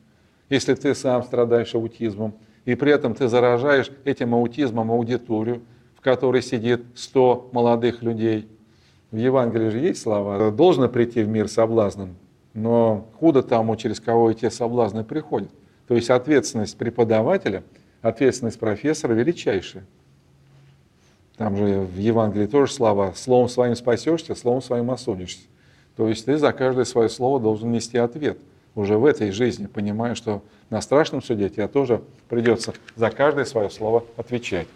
[0.51, 2.35] если ты сам страдаешь аутизмом,
[2.67, 5.63] и при этом ты заражаешь этим аутизмом аудиторию,
[5.97, 8.49] в которой сидит 100 молодых людей.
[9.11, 12.17] В Евангелии же есть слова, должно прийти в мир соблазном,
[12.53, 15.51] но худо тому, через кого эти соблазны приходят.
[15.89, 17.63] То есть ответственность преподавателя,
[18.03, 19.85] ответственность профессора величайшая.
[21.37, 25.43] Там же в Евангелии тоже слова «словом своим спасешься, словом своим осудишься».
[25.97, 28.39] То есть ты за каждое свое слово должен нести ответ
[28.75, 33.71] уже в этой жизни, понимая, что на страшном суде тебе тоже придется за каждое свое
[33.71, 34.69] слово отвечать.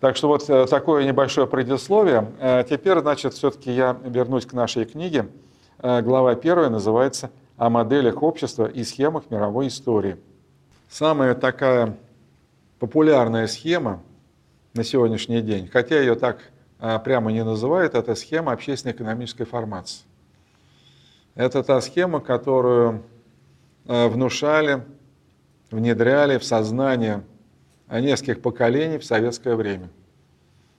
[0.00, 2.32] Так что вот э, такое небольшое предисловие.
[2.40, 5.28] Э, теперь, значит, все-таки я вернусь к нашей книге.
[5.78, 10.16] Э, глава первая называется «О моделях общества и схемах мировой истории».
[10.88, 11.98] Самая такая
[12.78, 14.02] популярная схема
[14.72, 16.38] на сегодняшний день, хотя ее так
[17.04, 20.06] прямо не называют, это схема общественно-экономической формации.
[21.34, 23.02] Это та схема, которую
[23.90, 24.84] внушали,
[25.70, 27.24] внедряли в сознание
[27.90, 29.88] нескольких поколений в советское время.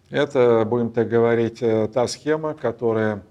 [0.10, 3.24] Это, будем так говорить, э, та схема, которая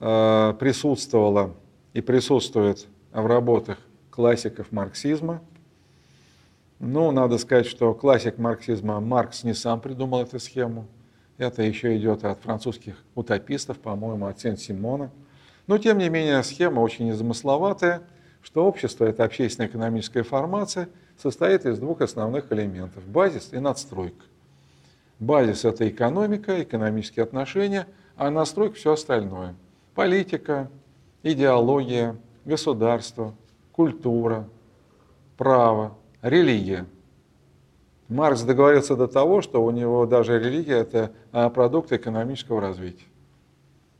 [0.00, 1.54] э, присутствовала
[1.92, 3.78] и присутствует в работах
[4.10, 5.40] классиков марксизма.
[6.78, 10.86] Ну, надо сказать, что классик марксизма Маркс не сам придумал эту схему.
[11.36, 15.10] Это еще идет от французских утопистов, по-моему, от Сен-Симона–
[15.68, 18.00] но, тем не менее, схема очень незамысловатая,
[18.42, 24.24] что общество– это общественно-экономическая формация, состоит из двух основных элементов– базис и надстройка.
[25.18, 29.54] Базис– это экономика, экономические отношения, а настройка– все остальное.
[29.94, 30.70] Политика,
[31.22, 33.34] идеология, государство,
[33.72, 34.48] культура,
[35.36, 36.86] право, религия.
[38.08, 43.04] Маркс договорился до того, что у него даже религия– это а, продукт экономического развития.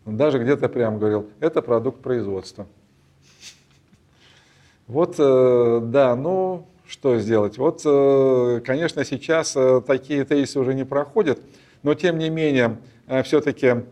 [0.06, 2.66] Он даже где-то прям говорил, это продукт производства.
[4.88, 7.58] Вот, э, да, ну, что сделать?
[7.58, 11.38] Вот, э, конечно, сейчас э, такие тезисы уже не проходят,
[11.82, 12.78] но тем не менее,
[13.22, 13.84] все-таки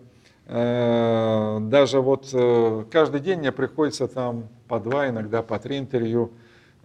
[0.49, 2.33] даже вот
[2.93, 6.31] каждый день мне приходится там по два, иногда по три интервью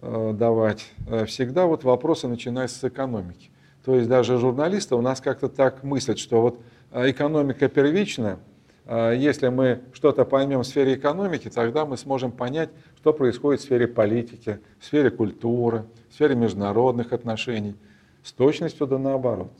[0.00, 0.90] давать.
[1.26, 3.50] Всегда вот вопросы начинаются с экономики.
[3.84, 6.60] То есть даже журналисты у нас как-то так мыслят, что вот
[6.92, 8.38] экономика первичная–
[8.84, 12.70] а если мы что-то поймем в сфере экономики, тогда мы сможем понять,
[13.02, 17.74] что происходит в сфере политики, в сфере культуры, в сфере международных отношений.
[18.22, 19.50] С точностью да наоборот.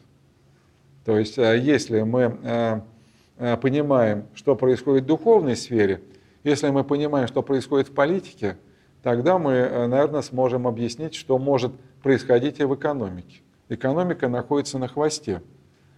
[1.05, 6.01] То есть, а если мы а, понимаем, что происходит в духовной сфере,
[6.45, 8.59] если мы понимаем, что происходит в политике,
[9.03, 13.41] тогда мы, наверное, сможем объяснить, что может происходить и в экономике.
[13.69, 15.43] Экономика находится на хвосте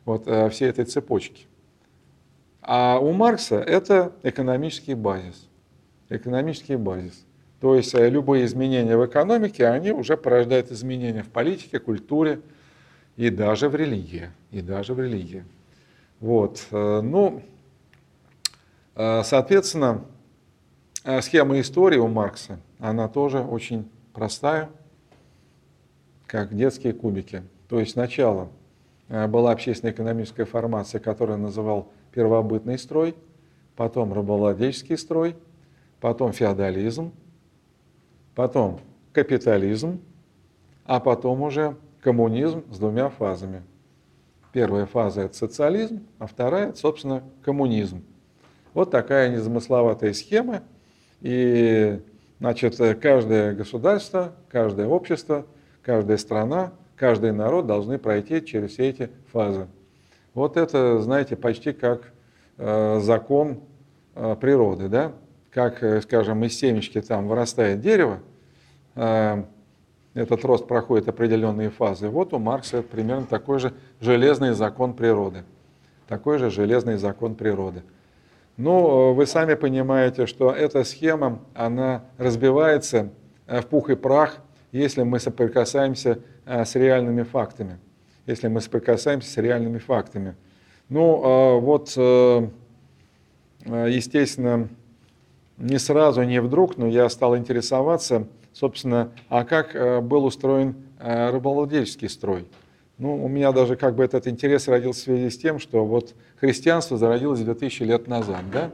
[0.07, 1.45] вот, всей этой цепочки.
[2.63, 5.47] А у Маркса это экономический базис.
[6.09, 7.27] Экономический базис.
[7.61, 12.41] То есть э, любые изменения в экономике, они уже порождают изменения в политике, культуре
[13.17, 14.31] и даже в религии.
[14.51, 15.45] И даже в религии.
[16.21, 16.67] Вот.
[16.71, 17.43] Э, ну,
[18.97, 20.05] э, соответственно,
[21.21, 24.71] схема истории у Маркса, она тоже очень простая,
[26.27, 27.43] как детские кубики.
[27.69, 28.49] То есть сначала
[29.09, 33.15] была общественно-экономическая формация, которую называл первобытный строй,
[33.77, 35.37] потом рабовладельческий строй,
[36.01, 37.13] потом феодализм,
[38.35, 38.81] потом
[39.13, 40.01] капитализм,
[40.85, 43.63] а потом уже коммунизм с двумя фазами.
[44.53, 48.05] Первая фаза– это социализм, а вторая– это, собственно, коммунизм.
[48.73, 50.63] Вот такая незамысловатая схема.
[51.21, 52.01] И
[52.39, 55.47] значит, каждое государство, каждое общество,
[55.83, 59.67] каждая страна, каждый народ должны пройти через все эти фазы.
[60.35, 62.13] Вот это, знаете, почти как
[62.59, 63.61] э, закон
[64.15, 65.13] э, природы, да?
[65.55, 68.19] Как, э, скажем, из семечки там вырастает дерево,
[68.97, 69.45] э,
[70.15, 72.09] этот рост проходит определенные фазы.
[72.09, 75.45] Вот у Маркса примерно такой же железный закон природы.
[76.09, 77.85] Такой же железный закон природы.
[78.57, 83.11] Но э, вы сами понимаете, что эта схема, она разбивается
[83.47, 84.39] в пух и прах,
[84.73, 87.79] если мы соприкасаемся с реальными фактами.
[88.27, 90.35] Если мы соприкасаемся с реальными фактами.
[90.89, 91.97] Ну, вот,
[93.67, 94.69] естественно,
[95.59, 102.47] не сразу, не вдруг, но я стал интересоваться, собственно, а как был устроен рабовладельческий строй.
[102.97, 106.15] Ну, у меня даже как бы этот интерес родился в связи с тем, что вот
[106.39, 108.71] христианство зародилось 2000 лет назад, да?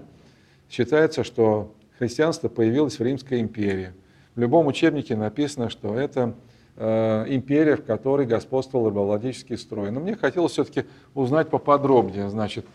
[0.68, 3.92] Считается, что христианство появилось в Римской империи.
[4.34, 6.34] В любом учебнике написано, что это
[6.76, 9.90] э, империя, в которой господствовал рабовладельческий строй.
[9.90, 12.68] Но мне хотелось все-таки узнать поподробнее, значит, э,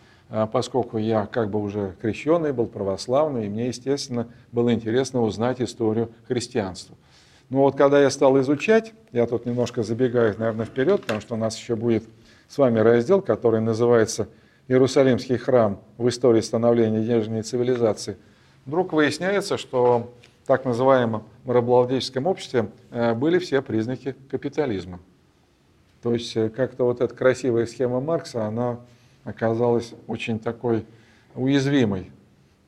[0.51, 6.11] поскольку я как бы уже крещенный был, православный, и мне, естественно, было интересно узнать историю
[6.28, 6.95] христианства.
[7.49, 11.38] Но вот когда я стал изучать, я тут немножко забегаю, наверное, вперед, потому что у
[11.38, 12.03] нас еще будет
[12.47, 14.28] с вами раздел, который называется
[14.67, 18.17] «Иерусалимский храм в истории становления денежной цивилизации»,
[18.65, 20.11] вдруг выясняется, что
[20.43, 24.99] в так называемом рабовладельческом обществе э, были все признаки капитализма.
[26.01, 28.80] То есть э, как-то вот эта красивая схема Маркса, она
[29.26, 30.86] оказалась очень такой
[31.36, 32.11] уязвимой.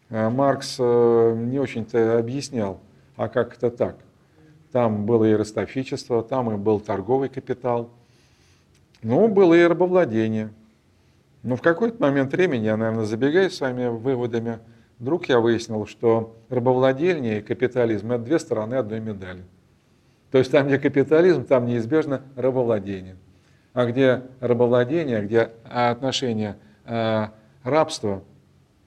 [0.10, 2.82] Э, Маркс не очень-то объяснял,
[3.16, 3.96] а как это так.
[4.74, 7.90] Там было и ростовщичество, там и был торговый капитал.
[9.02, 10.50] Ну, было и рабовладение.
[11.44, 14.60] Но в какой-то момент времени, я, наверное, забегаю с вами выводами,
[15.00, 19.44] вдруг я выяснил, что рабовладение и капитализм– это две стороны одной медали.
[20.32, 23.16] То есть там, где капитализм, там неизбежно рабовладение.
[23.78, 27.28] А где рабовладение, где отношение э,
[27.64, 28.24] рабства,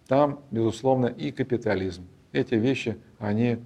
[0.08, 2.08] там, безусловно, и капитализм.
[2.32, 3.58] Эти вещи, они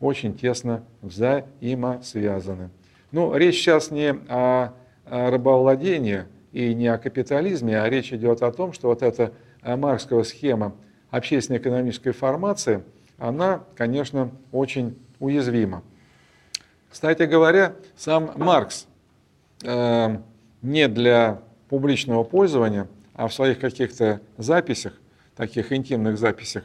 [0.00, 2.70] очень тесно взаимосвязаны.
[3.12, 4.72] Ну, речь сейчас не о,
[5.04, 10.74] рабовладении и не о капитализме, а речь идет о том, что вот эта марксская схема
[11.10, 12.82] общественно-экономической формации,
[13.18, 15.82] она, конечно, очень уязвима.
[16.88, 18.86] Кстати говоря, сам Маркс
[19.62, 20.16] э,
[20.62, 24.94] не для публичного пользования, а в своих каких-то записях,
[25.36, 26.64] таких интимных записях,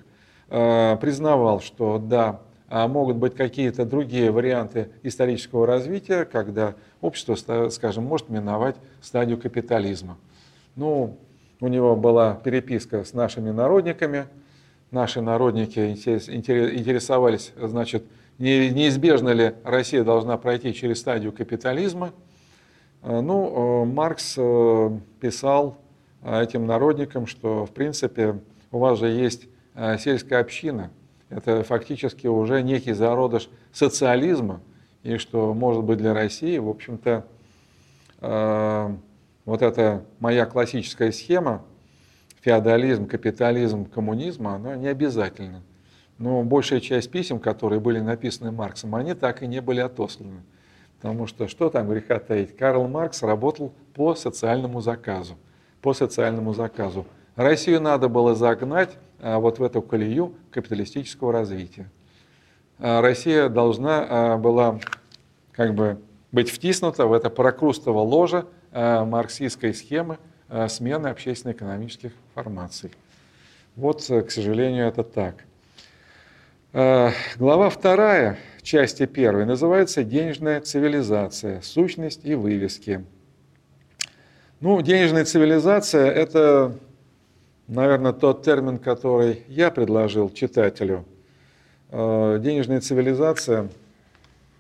[0.50, 8.06] э, признавал, что да, а могут быть какие-то другие варианты исторического развития, когда общество, скажем,
[8.06, 10.18] может миновать стадию капитализма.
[10.76, 11.18] Ну,
[11.62, 14.26] у него была переписка с нашими народниками.
[14.92, 18.04] Наши народники интересовались, значит,
[18.40, 22.12] неизбежно ли Россия должна пройти через стадию капитализма.
[23.08, 25.78] Ну, э, Маркс э, писал
[26.24, 28.40] этим народникам, что, в принципе,
[28.72, 30.92] у вас же есть э, сельская община–
[31.30, 34.62] это фактически уже некий зародыш социализма,
[35.04, 37.26] и что, может быть, для России, в общем-то,
[38.22, 38.96] э,
[39.46, 41.64] вот эта моя классическая схема,
[42.42, 45.64] феодализм, капитализм, коммунизм, она не обязательна.
[46.20, 50.42] Но большая часть писем, которые были написаны Марксом, они так и не были отосланы.
[51.06, 52.58] Потому что что там греха таить?
[52.58, 55.38] Карл Маркс работал по социальному заказу.
[55.84, 57.06] По социальному заказу.
[57.36, 61.92] Россию надо было загнать а, вот в эту колею капиталистического развития.
[62.80, 64.80] А, Россия должна а, была
[65.52, 66.02] как бы
[66.32, 70.18] быть втиснута в это прокрустово ложе марксистской схемы
[70.70, 72.90] смены общественно-экономических формаций.
[73.76, 75.36] Вот, к сожалению, это так.
[77.38, 81.62] Глава вторая, части первой, называется «Денежная цивилизация.
[81.62, 83.06] Сущность и вывески».
[84.60, 86.76] Ну, денежная цивилизация– это
[87.68, 91.06] наверное, тот термин, который я предложил читателю.
[91.90, 93.70] Э, денежная цивилизация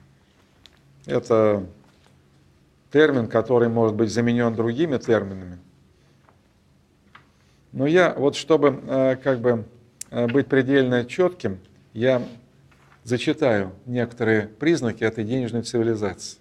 [1.05, 1.65] –это
[2.91, 5.59] термин, который может быть заменен другими терминами.
[7.71, 9.65] Но я, вот чтобы э, как бы
[10.09, 11.59] э, быть предельно четким,
[11.93, 12.21] я
[13.05, 16.39] зачитаю некоторые признаки этой денежной цивилизации.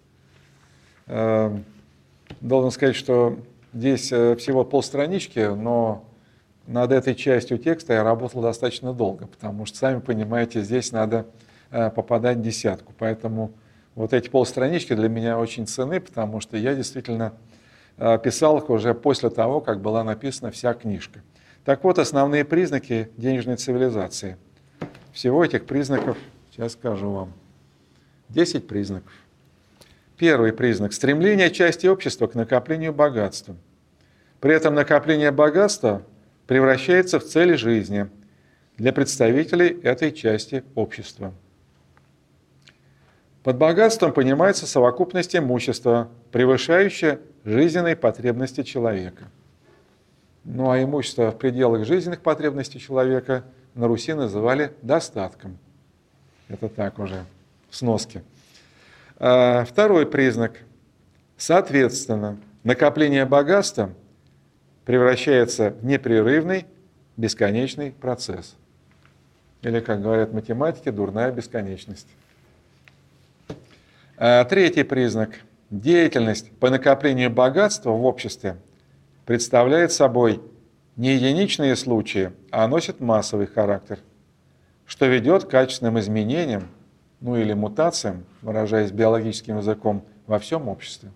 [2.40, 3.38] Должен сказать, что
[3.72, 6.04] здесь всего полстранички, но
[6.66, 11.26] над этой частью текста я работал достаточно долго, потому что, сами понимаете, здесь надо
[11.70, 12.94] э, попадать в десятку.
[12.98, 13.52] Поэтому
[13.94, 17.32] Вот эти полстранички для меня очень ценны, потому что я действительно
[17.96, 21.20] э, писал их уже после того, как была написана вся книжка.
[21.64, 24.36] Так вот, основные признаки денежной цивилизации.
[25.12, 26.18] Всего этих признаков,
[26.54, 27.32] сейчас скажу вам,
[28.28, 29.12] 10 признаков.
[30.16, 33.56] Первый признак– стремление части общества к накоплению богатства.
[34.40, 36.02] При этом накопление богатства
[36.46, 38.08] превращается в цель жизни
[38.76, 41.34] для представителей этой части общества–
[43.44, 49.24] под богатством понимается совокупность имущества, превышающая жизненные потребности человека.
[50.44, 53.44] Ну а имущество в пределах жизненных потребностей человека
[53.74, 55.58] на Руси называли достатком.
[56.48, 57.24] Это так уже,
[57.70, 58.22] в сноске.
[59.16, 60.60] А, второй признак.
[61.36, 63.90] Соответственно, накопление богатства
[64.84, 66.66] превращается в непрерывный,
[67.16, 68.54] бесконечный процесс.
[69.62, 72.08] Или, как говорят математики, дурная бесконечность.
[74.16, 75.40] Э, третий признак.
[75.70, 78.56] Деятельность по накоплению богатства в обществе
[79.24, 80.40] представляет собой
[80.96, 83.98] не единичные случаи, а носит массовый характер,
[84.86, 86.68] что ведет к качественным изменениям,
[87.20, 91.10] ну или мутациям, выражаясь биологическим языком, во всем обществе.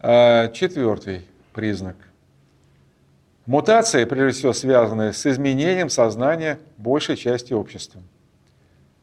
[0.00, 1.96] Э, четвертый признак.
[3.46, 8.00] Мутации, прежде всего, связаны с изменением сознания большей части общества.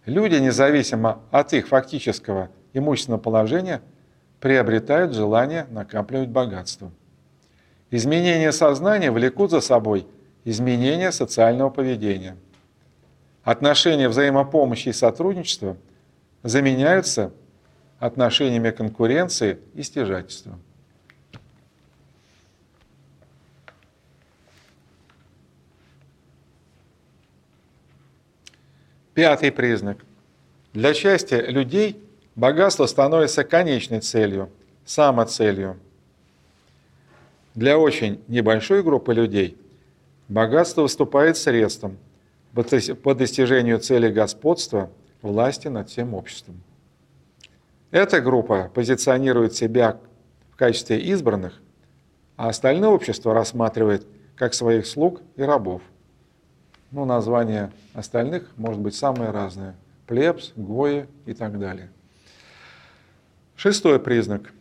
[0.05, 3.81] Люди, независимо от их фактического имущественного положения,
[4.39, 6.91] приобретают желание накапливать богатство.
[7.91, 10.07] Изменения сознания влекут за собой
[10.49, 12.37] изменения социального поведения.
[13.43, 15.75] Отношения взаимопомощи и сотрудничества
[16.41, 17.33] заменяются
[17.99, 20.57] отношениями конкуренции и стяжательства.
[29.13, 29.97] Пятый признак.
[30.71, 32.01] Для части людей
[32.35, 34.49] богатство становится конечной целью,
[34.85, 35.77] самоцелью.
[37.53, 39.57] Для очень небольшой группы людей
[40.27, 41.97] богатство выступает средством
[42.53, 44.89] по достижению цели господства,
[45.21, 46.61] власти над всем обществом.
[47.91, 49.99] Эта группа позиционирует себя
[50.51, 51.61] в качестве избранных,
[52.35, 54.05] а остальное общество рассматривает
[54.35, 55.81] как своих слуг и рабов–
[56.91, 59.75] ну, названия остальных может быть самые разные.
[60.05, 61.89] Плебс, Гои и так далее.
[63.57, 64.53] Шестой признак.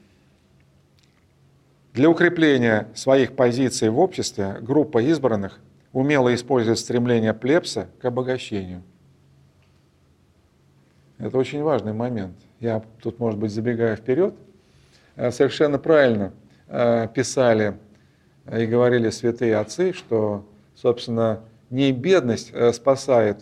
[1.96, 5.58] Для укрепления своих позиций в обществе группа избранных
[5.94, 8.82] умело использует стремление плебса к обогащению.
[11.16, 12.36] Это очень важный момент.
[12.60, 14.34] Я тут, может быть, забегая вперед,
[15.14, 16.34] э, совершенно правильно
[16.68, 17.78] э, писали
[18.52, 20.44] и говорили святые отцы, что,
[20.74, 21.40] собственно,
[21.70, 23.40] не бедность спасает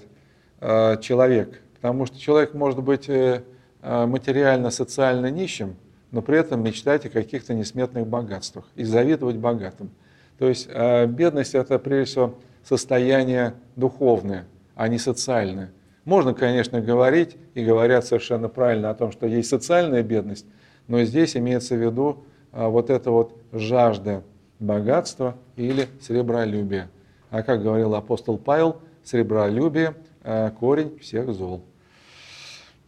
[0.61, 3.43] человека, потому что человек может быть э,
[3.83, 5.75] материально, социально нищим,
[6.15, 9.91] но при этом мечтать о каких-то несметных богатствах и завидовать богатым.
[10.39, 15.71] То есть бедность это прежде всего состояние духовное, а не социальное.
[16.05, 20.47] Можно, конечно, говорить, и говорят совершенно правильно о том, что есть социальная бедность,
[20.89, 24.23] но здесь имеется в виду вот эта вот жажда
[24.61, 26.89] богатства или сребролюбия.
[27.31, 31.65] А как говорил апостол Павел, сребролюбие э,– корень всех зол.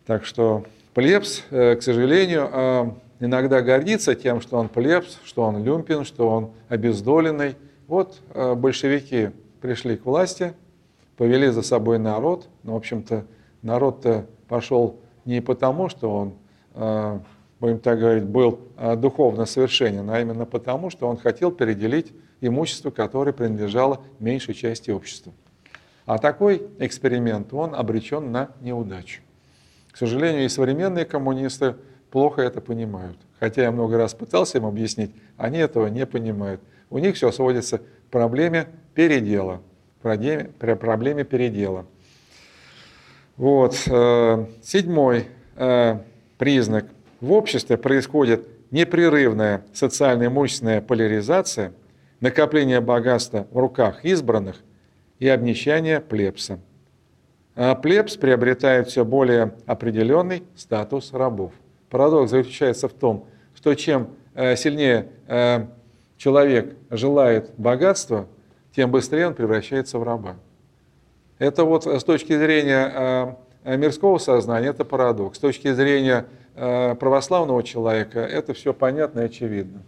[0.07, 0.65] Так что
[0.95, 2.91] плебс, э, к сожалению, э,
[3.21, 7.57] иногда гордится тем, что он плебс, что он люмпин, что он обездоленный.
[7.87, 10.55] Вот большевики пришли к власти,
[11.17, 12.49] повели за собой народ.
[12.63, 13.25] Но, в общем-то,
[13.63, 16.33] народ-то пошел не потому, что
[16.75, 17.23] он,
[17.61, 18.61] будем так говорить, был
[18.97, 25.33] духовно совершенен, а именно потому, что он хотел переделить имущество, которое принадлежало меньшей части общества.
[26.05, 29.23] А такой эксперимент, он обречен на неудачу.
[29.91, 31.77] К сожалению, и современные коммунисты
[32.11, 33.17] плохо это понимают.
[33.39, 36.61] Хотя я много раз пытался им объяснить, они этого не понимают.
[36.91, 39.61] У них все сводится к проблеме передела.
[40.03, 41.87] Проблеме передела.
[43.37, 43.77] Вот.
[43.89, 45.27] Э, седьмой
[45.57, 45.99] э,
[46.39, 46.87] признак.
[47.21, 51.73] В обществе происходит непрерывная социально-имущественная поляризация–
[52.21, 54.57] накопление богатства в руках избранных
[55.19, 56.59] и обнищание плебса.
[57.55, 61.53] А плебс приобретает все более определенный статус рабов.
[61.91, 65.67] Парадокс заключается в том, что чем э, сильнее э,
[66.17, 68.27] человек желает богатства,
[68.75, 70.37] тем быстрее он превращается в раба.
[71.39, 75.39] Это вот с точки зрения э, мирского сознания, это парадокс.
[75.39, 79.83] С точки зрения православного человека, это все понятно и очевидно.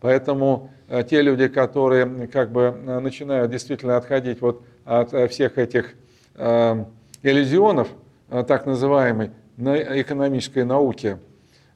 [0.00, 5.58] Поэтому э, те люди, которые как бы э, начинают действительно отходить вот от э, всех
[5.58, 5.94] этих
[7.24, 7.88] иллюзионов,
[8.28, 11.18] так называемой экономической науке,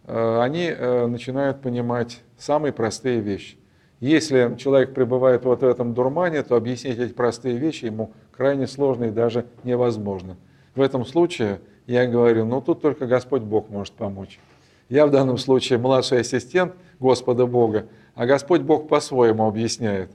[0.07, 0.71] они
[1.07, 3.57] начинают понимать самые простые вещи.
[4.01, 9.05] Если человек пребывает вот в этом дурмане, то объяснить эти простые вещи ему крайне сложно
[9.05, 10.37] и даже невозможно.
[10.75, 14.41] В этом случае я говорю, ну тут только Господь Бог может помочь.
[14.89, 20.11] Я в данном случае младший ассистент Господа Бога, а Господь Бог по-своему объясняет.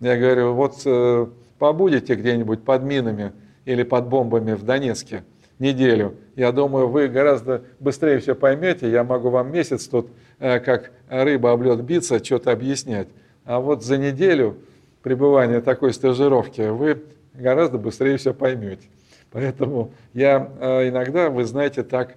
[0.00, 1.26] Я говорю, вот э,
[1.58, 3.32] побудете где-нибудь под минами
[3.64, 5.22] или под бомбами в Донецке
[5.60, 10.08] неделю, я думаю, вы гораздо быстрее все поймете, я могу вам месяц тут,
[10.38, 13.08] э, как рыба об лед биться, что-то объяснять.
[13.44, 14.56] А вот за неделю
[15.02, 17.02] пребывания такой стажировки вы
[17.34, 18.86] гораздо быстрее все поймете.
[19.30, 22.16] Поэтому я э, иногда, вы знаете, так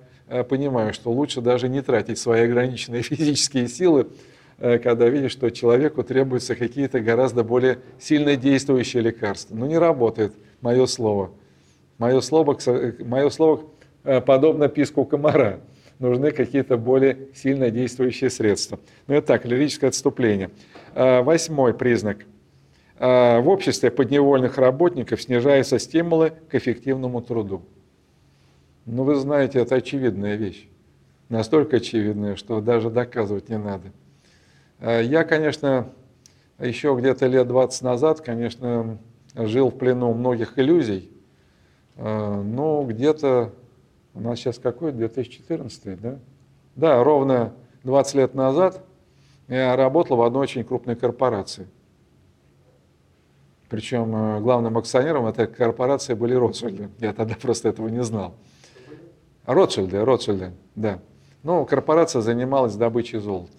[0.49, 4.07] понимаю, что лучше даже не тратить свои ограниченные физические силы
[4.57, 9.55] Э, когда видишь, что человеку требуются какие-то гораздо более сильно действующие лекарства.
[9.55, 11.31] Ну не работает мое слово.
[11.97, 12.57] Мое слово,
[12.99, 13.63] мое слово э,
[14.25, 15.59] подобно писку комара.
[15.99, 18.79] Нужны какие-то более сильно действующие средства.
[19.07, 20.49] Ну это так, лирическое отступление.
[20.93, 22.25] Э, восьмой признак.
[22.97, 27.61] В обществе подневольных работников снижаются стимулы к эффективному труду.
[28.85, 30.69] Ну вы знаете, это очевидная вещь.
[31.29, 33.91] Настолько очевидная, что даже доказывать не надо.
[34.79, 35.89] Э, я, конечно,
[36.59, 38.99] еще где-то лет 20 назад, конечно,
[39.33, 41.09] жил в плену многих иллюзий,
[41.95, 43.53] э, но где-то,
[44.15, 46.19] у нас сейчас какой, 2014, да?
[46.75, 47.53] Да, ровно
[47.83, 48.83] 20 лет назад
[49.47, 51.67] я работал в одной очень крупной корпорации.
[53.69, 56.89] Причем э, главным акционером этой корпорации были Ротшильды.
[56.99, 58.35] Я тогда просто этого не знал.
[59.45, 60.99] Ротшильды, Ротшильды, да.
[61.43, 63.51] Ну, корпорация занималась добычей золота.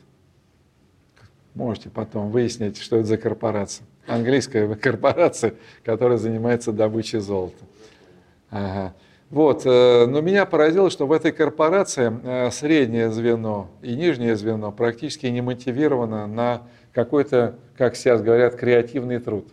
[1.55, 3.87] Можете потом выяснить, что это за корпорация.
[4.07, 5.55] Английская корпорация,
[5.85, 7.65] которая занимается добычей золота.
[8.51, 8.95] Ага.
[9.31, 14.71] Вот, э, но меня поразило, что в этой корпорации э, среднее звено и нижнее звено
[14.71, 16.63] практически не мотивировано на
[16.93, 19.49] какой-то, как сейчас говорят, креативный труд.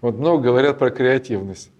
[0.00, 1.70] Вот много говорят про креативность.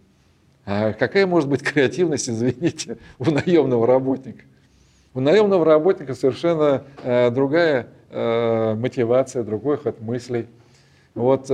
[0.66, 4.44] А какая может быть креативность, извините, у наемного работника?
[5.14, 10.46] У наемного работника совершенно э, другая мотивация, другой ход мыслей.
[11.16, 11.50] Вот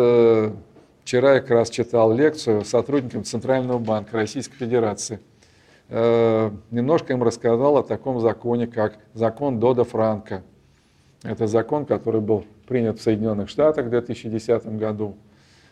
[1.04, 5.20] вчера я как раз читал лекцию сотрудникам Центрального банка Российской Федерации.
[5.88, 10.42] Э, немножко им рассказал о таком законе, как закон Дода Франка.
[11.22, 15.16] Это закон, который был принят в Соединенных Штатах в 2010 году.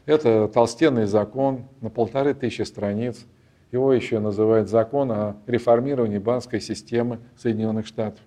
[0.06, 3.24] Это толстенный закон на полторы тысячи страниц.
[3.70, 8.20] Его еще называют закон о реформировании банковской системы Соединенных Штатов.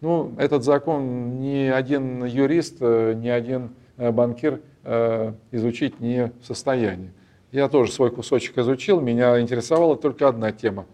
[0.00, 7.10] Ну, этот закон ни один юрист, э, ни один банкир э, изучить не в состоянии.
[7.50, 10.86] Я тоже свой кусочек изучил, меня интересовала только одна тема.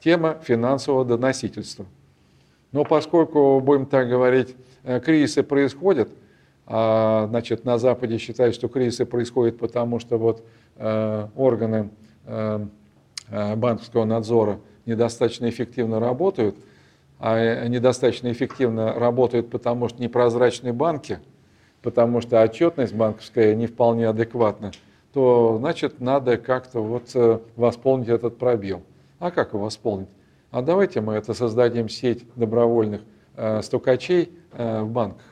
[0.00, 1.86] Тема финансового доносительства.
[2.72, 4.54] Но поскольку, будем так говорить,
[5.04, 6.10] кризисы происходят,
[6.66, 10.44] а, значит, на Западе считают, что кризисы происходят потому, что вот
[11.36, 11.90] органы
[13.30, 16.56] банковского надзора недостаточно эффективно работают–
[17.26, 21.20] а недостаточно эффективно работают, потому что непрозрачные банки,
[21.84, 24.72] потому что отчетность банковская не вполне адекватна,
[25.12, 28.82] то значит надо как-то вот э, восполнить этот пробел.
[29.20, 30.08] А как его восполнить?
[30.50, 33.02] А давайте мы это создадим сеть добровольных
[33.36, 35.26] э, стукачей э, в банках.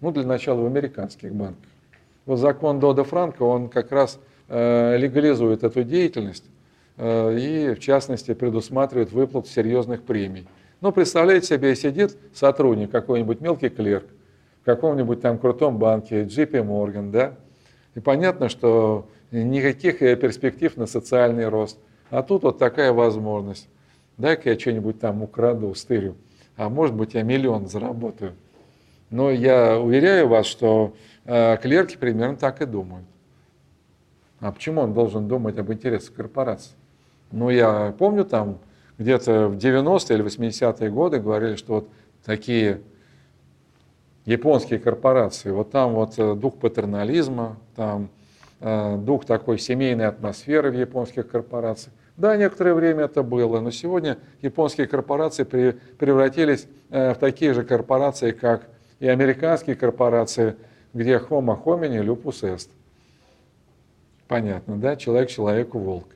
[0.00, 1.64] Ну, для начала в американских банках.
[2.26, 6.44] Вот закон Дода Франка, он как раз э, легализует эту деятельность
[6.96, 10.48] э, и, в частности, предусматривает выплату серьезных премий.
[10.80, 14.06] Ну, представляете себе, сидит сотрудник, какой-нибудь мелкий клерк,
[14.62, 17.34] в каком-нибудь там крутом банке, JP Morgan, да,
[17.94, 21.78] и понятно, что никаких э, перспектив на социальный рост.
[22.10, 23.68] А тут вот такая возможность.
[24.18, 26.14] Дай-ка я что-нибудь там украду, стырю,
[26.56, 28.34] а может быть я миллион заработаю.
[29.10, 30.94] Но я уверяю вас, что
[31.24, 33.06] э, клерки примерно так и думают.
[34.40, 36.72] А почему он должен думать об интересах корпорации?
[37.30, 38.58] Ну, я помню там
[38.98, 41.88] где-то в 90-е или 80-е годы говорили, что вот
[42.24, 42.80] такие
[44.24, 48.08] японские корпорации, вот там вот э, дух патернализма, там
[48.60, 51.94] э, дух такой семейной атмосферы в японских корпорациях.
[52.16, 58.32] Да, некоторое время это было, но сегодня японские корпорации превратились э, в такие же корпорации,
[58.32, 58.68] как
[59.00, 60.56] и американские корпорации,
[60.94, 62.68] где homo homini lupus est.
[64.28, 64.96] Понятно, да?
[64.96, 66.06] Человек человеку волк.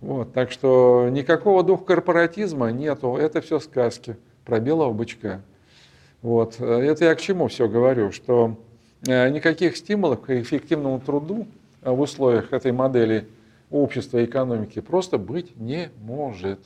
[0.00, 5.42] Вот, так что никакого духа корпоратизма нету, это все сказки про белого бычка.
[6.22, 8.56] Вот, это я к чему все говорю, что
[9.06, 11.46] э, никаких стимулов к эффективному труду
[11.82, 13.26] э, в условиях этой модели
[13.70, 16.60] общества и экономики просто быть не может.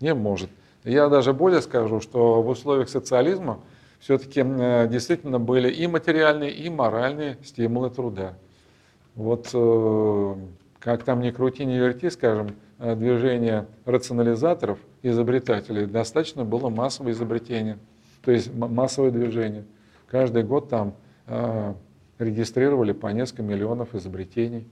[0.00, 0.50] Не может.
[0.84, 3.60] Я даже более скажу, что в условиях социализма
[4.00, 8.34] все-таки э, действительно были и материальные, и моральные стимулы труда.
[9.14, 10.34] Вот э,
[10.78, 17.78] как там ни крути, ни верти, скажем, э, движение рационализаторов, изобретателей, достаточно было массовое изобретение,
[18.22, 19.64] то есть массовое движение.
[20.08, 20.94] Каждый год там
[22.18, 24.66] регистрировали по несколько миллионов изобретений.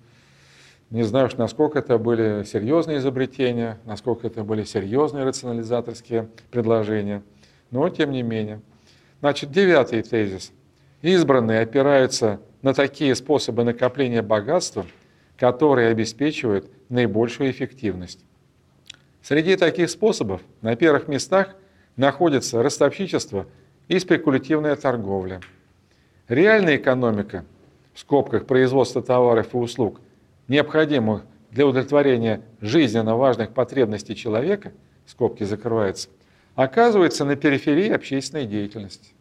[0.91, 7.23] Не знаю, насколько это были серьезные изобретения, насколько это были серьезные рационализаторские предложения,
[7.71, 8.61] но тем не менее.
[9.21, 10.53] Значит, девятый тезис.
[11.03, 14.87] Избранные опираются на такие способы накопления богатства,
[15.37, 18.25] которые обеспечивают наибольшую эффективность.
[19.23, 21.55] Среди таких способов на первых местах
[21.99, 23.47] находятся ростовщичество
[23.89, 25.41] и спекулятивная торговля.
[26.29, 27.45] Реальная экономика,
[27.93, 30.01] в скобках производство товаров и услуг,
[30.47, 34.73] необходимых для удовлетворения жизненно важных потребностей человека,
[35.07, 36.09] скобки закрываются,
[36.55, 39.13] оказывается на периферии общественной деятельности.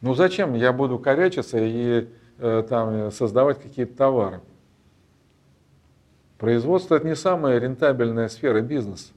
[0.00, 2.08] Ну зачем я буду корячиться и
[2.38, 4.40] э, там, создавать какие-то товары?
[6.36, 9.12] Производство– это не самая рентабельная сфера бизнеса.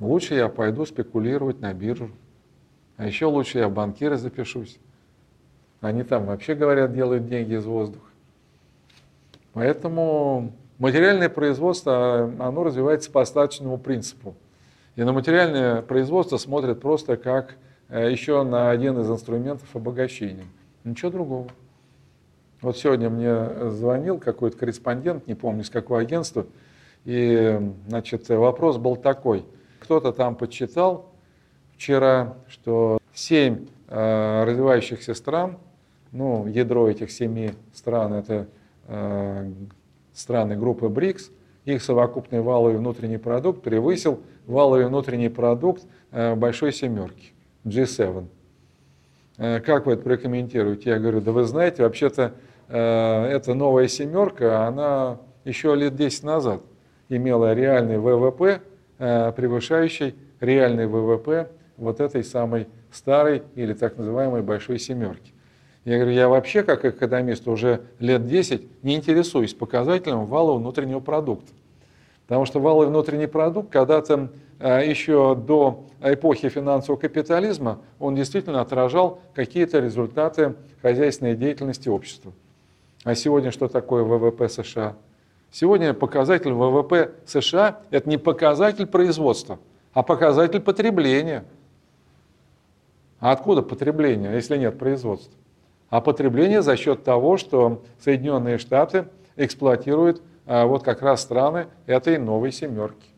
[0.00, 2.10] Лучше я пойду спекулировать на биржу.
[2.96, 4.78] А еще лучше я в банкиры запишусь.
[5.80, 8.06] Они там вообще, говорят, делают деньги из воздуха.
[9.52, 14.34] Поэтому материальное производство, оно развивается по остаточному принципу.
[14.96, 17.56] И на материальное производство смотрят просто как
[17.88, 20.46] э, еще на один из инструментов обогащения.
[20.82, 21.48] Ничего другого.
[22.60, 26.46] Вот сегодня мне звонил какой-то корреспондент, не помню с какого агентства,
[27.04, 29.44] и значит, вопрос был такой.
[29.88, 31.14] Кто-то там подсчитал
[31.74, 35.56] вчера, что семь э, развивающихся стран
[36.12, 38.48] ну, ядро этих семи стран– это
[38.86, 39.50] э,
[40.12, 41.30] страны группы БРИКС.
[41.64, 47.32] Их совокупный валовый внутренний продукт превысил валовый внутренний продукт э, большой семерки,
[47.64, 48.26] G7.
[49.38, 50.90] Э, как вы это прокомментируете?
[50.90, 52.34] Я говорю, да вы знаете, вообще-то
[52.68, 55.16] э, эта новая семерка, она
[55.46, 56.60] еще лет 10 назад
[57.08, 58.60] имела реальный ВВП,
[58.98, 65.32] э, превышающий реальный ВВП вот этой самой старой или так называемой большой семерки.
[65.84, 71.52] Я говорю, я вообще как экономист уже лет 10 не интересуюсь показателем валового внутреннего продукта.
[72.26, 74.30] Потому что валовый внутренний продукт когда-то
[74.60, 82.32] а, еще до эпохи финансового капитализма он действительно отражал какие-то результаты хозяйственной деятельности общества.
[83.04, 84.94] А сегодня что такое ВВП США?
[85.50, 89.58] Сегодня показатель ВВП США– это не показатель производства,
[89.92, 91.44] а показатель потребления.
[93.20, 95.32] А откуда потребление, если нет производства?
[95.90, 102.18] а потребление за счет того, что Соединенные Штаты эксплуатируют а, вот как раз страны этой
[102.18, 103.08] новой семерки.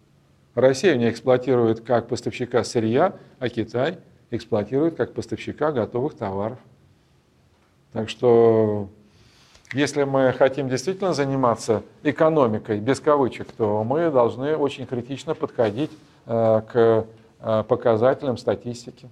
[0.54, 3.98] Россия не эксплуатирует как поставщика сырья, а Китай
[4.30, 6.58] эксплуатирует как поставщика готовых товаров.
[7.92, 8.88] Так что,
[9.72, 15.90] если мы хотим действительно заниматься экономикой, без кавычек, то мы должны очень критично подходить
[16.26, 17.06] а, к
[17.40, 19.08] а, показателям статистики.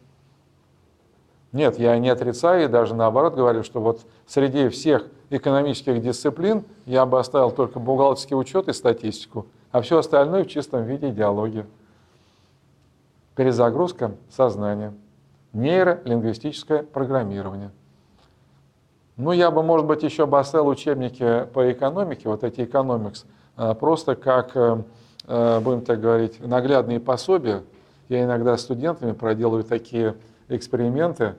[1.52, 7.06] Нет, я не отрицаю и даже наоборот говорю, что вот среди всех экономических дисциплин я
[7.06, 11.66] бы оставил только бухгалтерский учет и статистику, а все остальное в чистом виде идеология.
[13.34, 14.92] Перезагрузка сознания,
[15.52, 17.70] нейролингвистическое программирование.
[19.18, 23.74] Ну, я бы, может быть, еще бы оставил учебники по экономике, вот эти экономикс, а,
[23.74, 24.80] просто как, э,
[25.26, 27.64] э, будем так говорить, наглядные пособия.
[28.08, 30.14] Я иногда с студентами проделываю такие
[30.48, 31.34] эксперименты.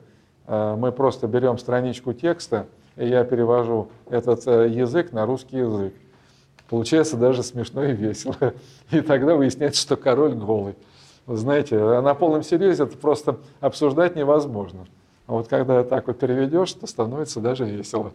[0.45, 2.65] Э, мы просто берем страничку текста,
[2.97, 5.93] и я перевожу этот язык на русский язык.
[6.69, 8.36] Получается даже смешно и весело.
[8.91, 10.75] И тогда выясняется, что король голый.
[11.27, 14.86] Знаете, на полном серьезе это просто обсуждать невозможно.
[15.30, 18.13] А вот когда так вот переведешь, то становится даже весело.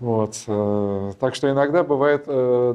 [0.00, 0.36] Вот.
[0.46, 2.26] Э, так что иногда бывает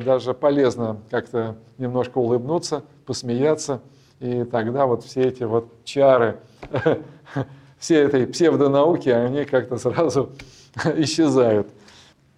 [0.04, 3.82] даже полезно как-то немножко улыбнуться, посмеяться,
[4.20, 6.40] и тогда вот все эти вот чары
[7.78, 10.32] все этой псевдонауки, они как-то сразу
[10.96, 11.68] исчезают.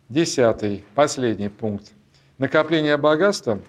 [0.10, 1.94] Десятый, последний пункт.
[2.38, 3.60] Накопление богатства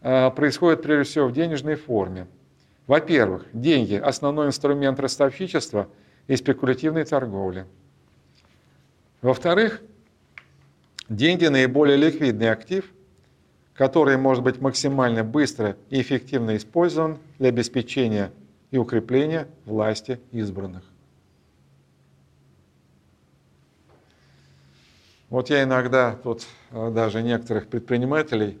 [0.00, 2.26] а, происходит прежде всего в денежной форме.
[2.86, 5.88] Во-первых, деньги– основной инструмент ростовщичества
[6.28, 7.66] и спекулятивной торговли.
[9.22, 9.80] Во-вторых,
[11.08, 12.92] деньги– наиболее ликвидный актив,
[13.74, 18.32] который может быть максимально быстро и эффективно использован для обеспечения
[18.70, 20.82] и укрепления власти избранных.
[25.28, 28.60] Вот я иногда тут э, даже некоторых предпринимателей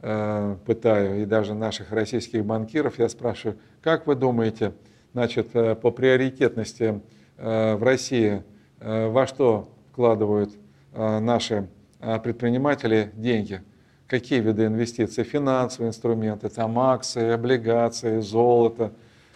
[0.00, 4.72] э, пытаю, и даже наших российских банкиров, я спрашиваю, как вы думаете,
[5.16, 7.00] значит, э, по приоритетности
[7.38, 8.42] в России
[8.80, 10.54] во что вкладывают
[10.94, 11.68] наши
[12.00, 13.60] предприниматели деньги?
[14.06, 15.22] Какие виды инвестиций?
[15.22, 18.92] Финансовые инструменты, там акции, облигации, золото,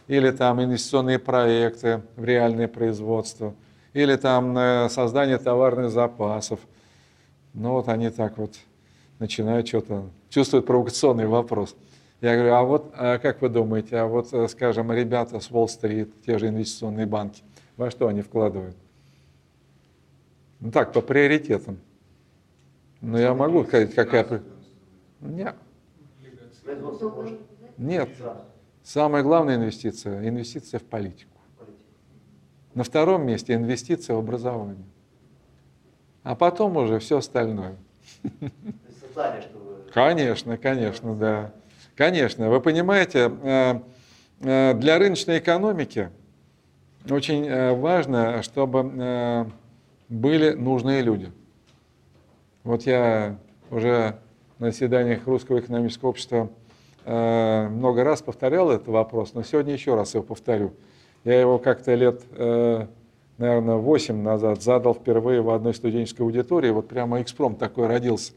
[0.08, 3.54] или там инвестиционные проекты в реальное производство,
[3.92, 6.60] или там создание товарных запасов–
[7.54, 8.54] ну вот они так вот
[9.18, 11.74] начинают что-то, чувствуют провокационный вопрос.
[12.20, 16.22] Я говорю, а вот а как вы думаете, а вот, э, скажем, ребята с Уолл-стрит,
[16.24, 17.42] те же инвестиционные банки,
[17.76, 18.76] во что они вкладывают?
[20.60, 21.78] Ну так, по приоритетам.
[23.00, 24.42] Ну я могу сказать, какая...
[25.20, 25.56] Нет.
[27.78, 28.08] Нет.
[28.82, 31.30] Самая главная инвестиция– инвестиция в политику.
[32.74, 34.84] На втором месте инвестиция в образование
[36.22, 37.76] а потом уже все остальное.
[39.92, 41.52] Конечно, конечно, да.
[42.00, 43.80] Конечно, вы понимаете, э,
[44.40, 46.08] э, для рыночной экономики
[47.10, 49.46] очень э, важно, чтобы
[50.08, 51.30] были нужные люди.
[52.64, 53.36] Вот я
[53.70, 54.16] уже
[54.58, 56.48] на заседаниях Русского экономического общества
[57.04, 60.72] много раз повторял этот вопрос, но сегодня еще раз его повторю.
[61.24, 62.22] Я его как-то лет
[63.36, 68.32] наверное, 8 назад задал впервые в одной студенческой аудитории, вот прямо экспром такой родился.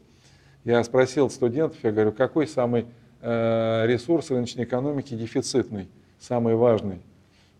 [0.64, 2.84] Я спросил студентов, я говорю, какой самый
[3.24, 7.00] ресурс рыночной экономики дефицитный, самый важный?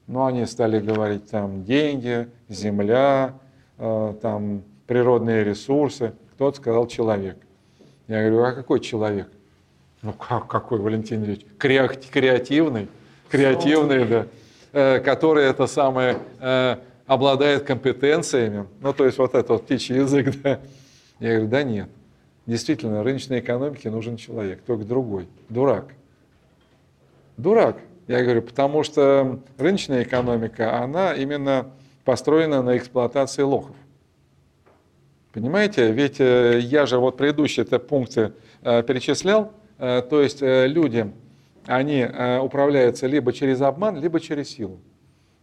[0.06, 3.34] Ну, они стали говорить, там, деньги, земля,
[3.78, 6.12] э, там, природные ресурсы.
[6.34, 7.38] Кто-то сказал человек.
[8.06, 9.28] Я говорю, а какой человек?
[10.02, 11.46] Ну, как, какой, Валентин Ильич?
[11.56, 12.88] Креативный,
[13.30, 14.26] креативный, да,
[14.72, 20.34] э, который это самое э, обладает компетенциями, ну, то есть вот это вот птичий язык,
[20.42, 20.60] да.
[21.18, 21.88] Я говорю, да нет.
[22.46, 25.26] Действительно, рыночной экономике нужен человек, только другой.
[25.48, 25.94] Дурак.
[27.36, 27.78] Дурак.
[28.06, 31.70] Я говорю, потому что рыночная экономика, она именно
[32.04, 33.76] построена на эксплуатации лохов.
[35.34, 35.90] Понимаете?
[35.90, 38.32] Ведь э, я же вот предыдущие это пункты
[38.62, 41.10] э, перечислял, э, то есть люди,
[41.66, 42.06] они
[42.42, 44.78] управляются либо через обман, либо через силу.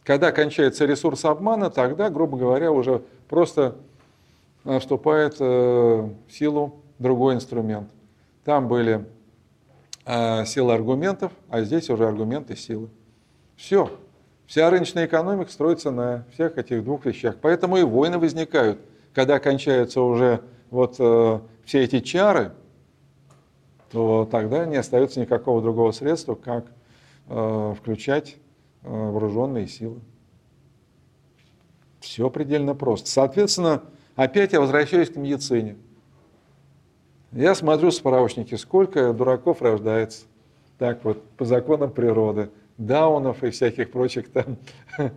[0.04, 3.76] Когда кончается ресурс обмана, тогда, грубо говоря, уже просто
[4.64, 7.90] вступает в силу другой инструмент.
[8.44, 9.06] Там были
[10.06, 12.90] э, силы аргументов, а здесь уже аргументы силы.
[13.56, 13.90] Все.
[14.48, 17.38] Вся рыночная экономика строится на всех этих двух вещах.
[17.42, 18.80] Поэтому и войны возникают,
[19.14, 22.52] когда кончаются уже вот все эти чары,
[23.92, 26.66] то тогда не остается никакого другого средства, как
[27.78, 28.38] включать
[28.84, 30.00] Э, вооруженные силы.
[32.00, 33.10] Все предельно просто.
[33.10, 33.84] Соответственно,
[34.16, 35.78] опять я возвращаюсь к медицине.
[37.32, 40.26] Я смотрю справочники, сколько дураков рождается.
[40.78, 42.50] Так вот, по законам природы.
[42.78, 44.58] Даунов и всяких прочих там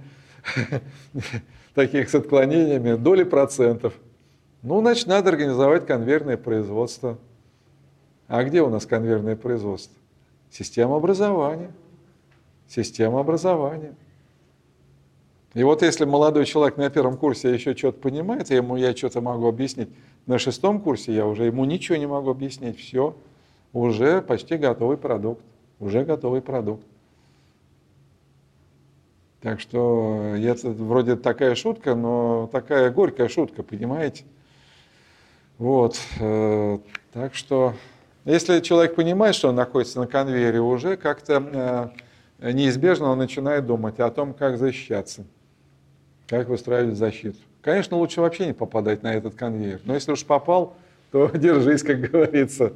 [1.75, 3.95] таких с отклонениями, доли процентов.
[4.63, 7.19] Ну, значит, надо организовать конвейерное производство.
[8.29, 9.97] А где у нас конвейерное производство?
[10.51, 11.71] Система образования
[12.69, 13.95] система образования.
[15.55, 19.21] И вот если молодой человек на первом курсе еще что-то понимает, я ему я что-то
[19.21, 19.89] могу объяснить,
[20.27, 23.17] на шестом курсе я уже ему ничего не могу объяснить, все,
[23.73, 25.43] уже почти готовый продукт,
[25.81, 26.87] уже готовый продукт.
[29.43, 34.25] Так что это вроде такая шутка, но такая горькая шутка, понимаете?
[35.59, 36.79] Вот, э,
[37.13, 37.75] так что
[38.25, 41.93] если человек понимает, что он находится на конвейере, уже как-то
[42.41, 45.25] э, неизбежно он начинает думать о том, как защищаться,
[46.27, 47.39] как выстраивать защиту.
[47.65, 50.77] Конечно, лучше вообще не попадать на этот конвейер, но если уж попал,
[51.11, 52.75] то держись, как говорится.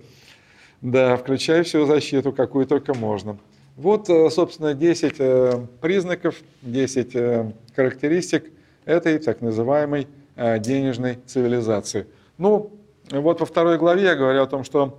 [0.81, 3.37] Да, включай всю защиту, какую только можно.
[3.77, 8.51] Вот, э, собственно, 10 э, признаков, 10 э, характеристик
[8.87, 12.07] этой так называемой денежной цивилизации.
[12.39, 12.73] Ну,
[13.11, 14.99] вот во второй главе я говорю о том, что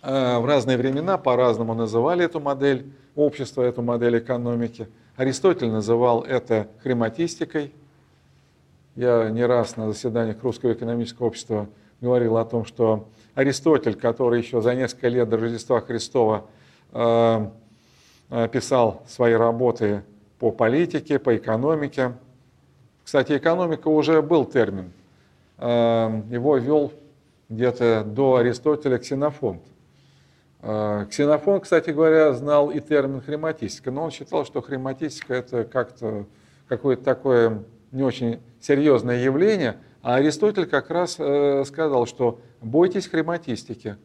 [0.00, 4.86] в разные времена по-разному называли эту модель общества, эту модель экономики.
[5.16, 7.72] Аристотель называл это хрематистикой.
[8.98, 11.68] Я не раз на заседаниях Русского экономического общества
[12.00, 16.46] говорил о том, что Аристотель, который еще за несколько лет до Рождества Христова
[16.90, 17.48] э,
[18.30, 20.02] э, писал свои работы
[20.40, 22.14] по политике, по экономике.
[23.04, 24.90] Кстати, экономика уже был термин.
[25.58, 26.92] Э, его вел
[27.48, 29.62] где-то до Аристотеля Ксенофонт.
[30.60, 36.26] Ксенофон, кстати говоря, знал и термин хрематистика, но он считал, что хрематистика это как-то
[36.66, 43.96] какое-то такое не очень серьезное явление, а Аристотель как раз э, сказал, что бойтесь хрематистики.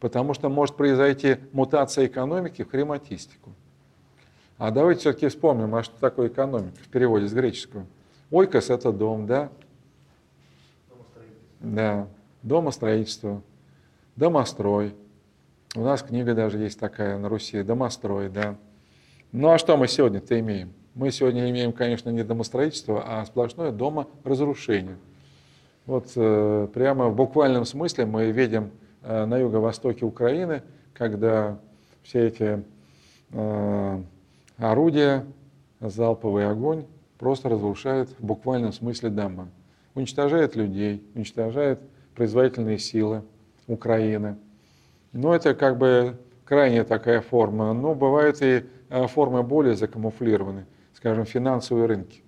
[0.00, 3.52] потому что может произойти мутация экономики в хрематистику.
[4.58, 7.86] А давайте все-таки вспомним, а что такое экономика в переводе с греческого.
[8.30, 9.50] Ойкос– это дом, да?
[11.60, 12.08] Да,
[12.42, 13.42] домостроительство,
[14.16, 14.94] домострой.
[15.74, 18.56] У нас книга даже есть такая на Руси, домострой, да.
[19.32, 20.72] Ну а что мы сегодня-то имеем?
[20.96, 24.96] Мы сегодня имеем, конечно, не домостроительство, а сплошное доморазрушение.
[25.84, 28.70] Вот э, прямо в буквальном смысле мы видим
[29.02, 30.62] э, на юго-востоке Украины,
[30.94, 31.58] когда
[32.02, 32.64] все эти
[33.30, 34.02] э,
[34.56, 35.26] орудия,
[35.80, 36.86] залповый огонь
[37.18, 39.48] просто разрушают в буквальном смысле дома.
[39.94, 41.78] Уничтожает людей, уничтожает
[42.14, 43.22] производительные силы
[43.66, 44.38] Украины.
[45.12, 46.16] Но это как бы
[46.46, 47.74] крайняя такая форма.
[47.74, 48.64] Но бывают и
[49.08, 50.64] формы более закамуфлированные,
[50.96, 52.22] скажем, финансовые рынки.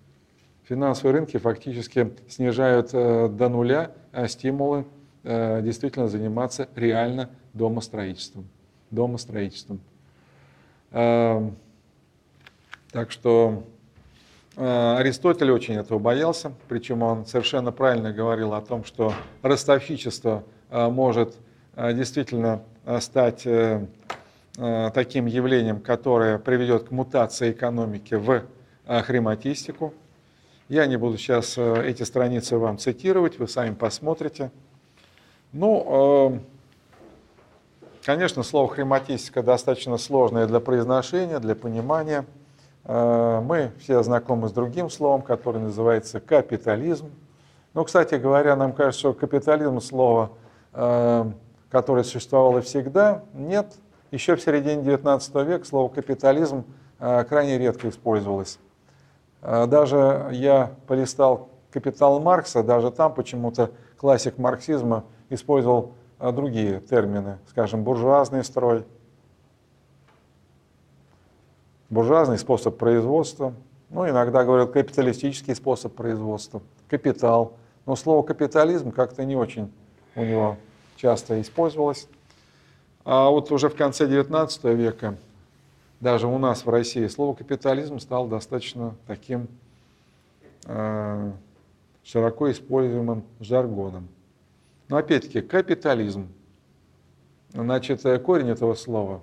[0.64, 4.84] Финансовые рынки фактически снижают э, до нуля э, стимулы
[5.24, 8.46] э, действительно заниматься реально домостроительством.
[8.90, 9.80] домостроительством.
[10.90, 11.50] Так
[13.10, 13.64] что
[14.56, 19.12] Аристотель очень этого боялся, причем он совершенно правильно говорил о том, что
[19.42, 21.36] ростовщичество может
[21.76, 22.62] действительно
[23.00, 23.46] стать
[24.94, 28.44] таким явлением, которое приведет к мутации экономики в
[28.88, 29.92] хрематистику.
[30.68, 34.50] Я не буду сейчас э, эти страницы вам цитировать, вы сами посмотрите.
[35.52, 36.38] Ну, э,
[38.04, 42.26] конечно, слово хрематистика достаточно сложное для произношения, для понимания.
[42.84, 47.12] Э, мы все знакомы с другим словом, которое называется капитализм.
[47.72, 50.32] Ну, кстати говоря, нам кажется, что капитализм слово,
[51.70, 53.72] которое существовало всегда, нет.
[54.10, 56.64] Еще в середине XIX века слово капитализм
[56.98, 58.58] крайне редко использовалось.
[59.42, 67.38] А, даже я полистал «Капитал Маркса», даже там почему-то классик марксизма использовал а, другие термины,
[67.48, 68.84] скажем, буржуазный строй,
[71.90, 73.54] буржуазный способ производства,
[73.90, 77.54] ну, иногда говорят капиталистический способ производства, капитал.
[77.86, 79.72] Но слово капитализм как-то не очень
[80.14, 80.56] у него
[80.96, 82.06] часто использовалось.
[83.04, 85.16] А вот уже в конце XIX века
[86.00, 89.48] даже у нас в России слово капитализм стало достаточно таким
[90.64, 91.32] э,
[92.04, 94.08] широко используемым жаргоном.
[94.88, 96.28] Но опять-таки капитализм,
[97.52, 99.22] значит, э, корень этого слова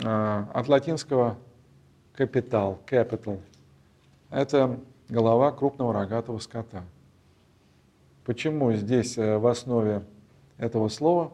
[0.00, 1.38] э, от латинского
[2.14, 3.40] капитал, capital,
[4.30, 6.84] это голова крупного рогатого скота.
[8.24, 10.04] Почему здесь э, в основе
[10.58, 11.32] этого слова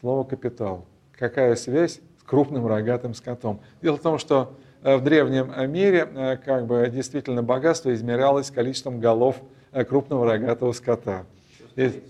[0.00, 0.86] слово капитал?
[1.12, 2.00] Какая связь
[2.30, 3.58] крупным рогатым скотом.
[3.82, 4.54] Дело в том, что
[4.84, 9.34] э, в древнем мире э, как бы действительно богатство измерялось количеством голов
[9.72, 11.26] э, крупного рогатого скота.
[11.74, 12.00] И,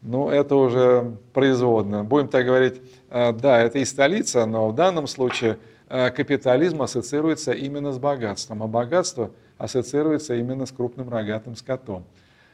[0.00, 2.02] ну, это уже производно.
[2.02, 2.80] Будем так говорить,
[3.10, 5.58] да, это и столица, но в данном случае
[5.88, 12.04] капитализм ассоциируется именно с богатством, а богатство ассоциируется именно с крупным рогатым скотом.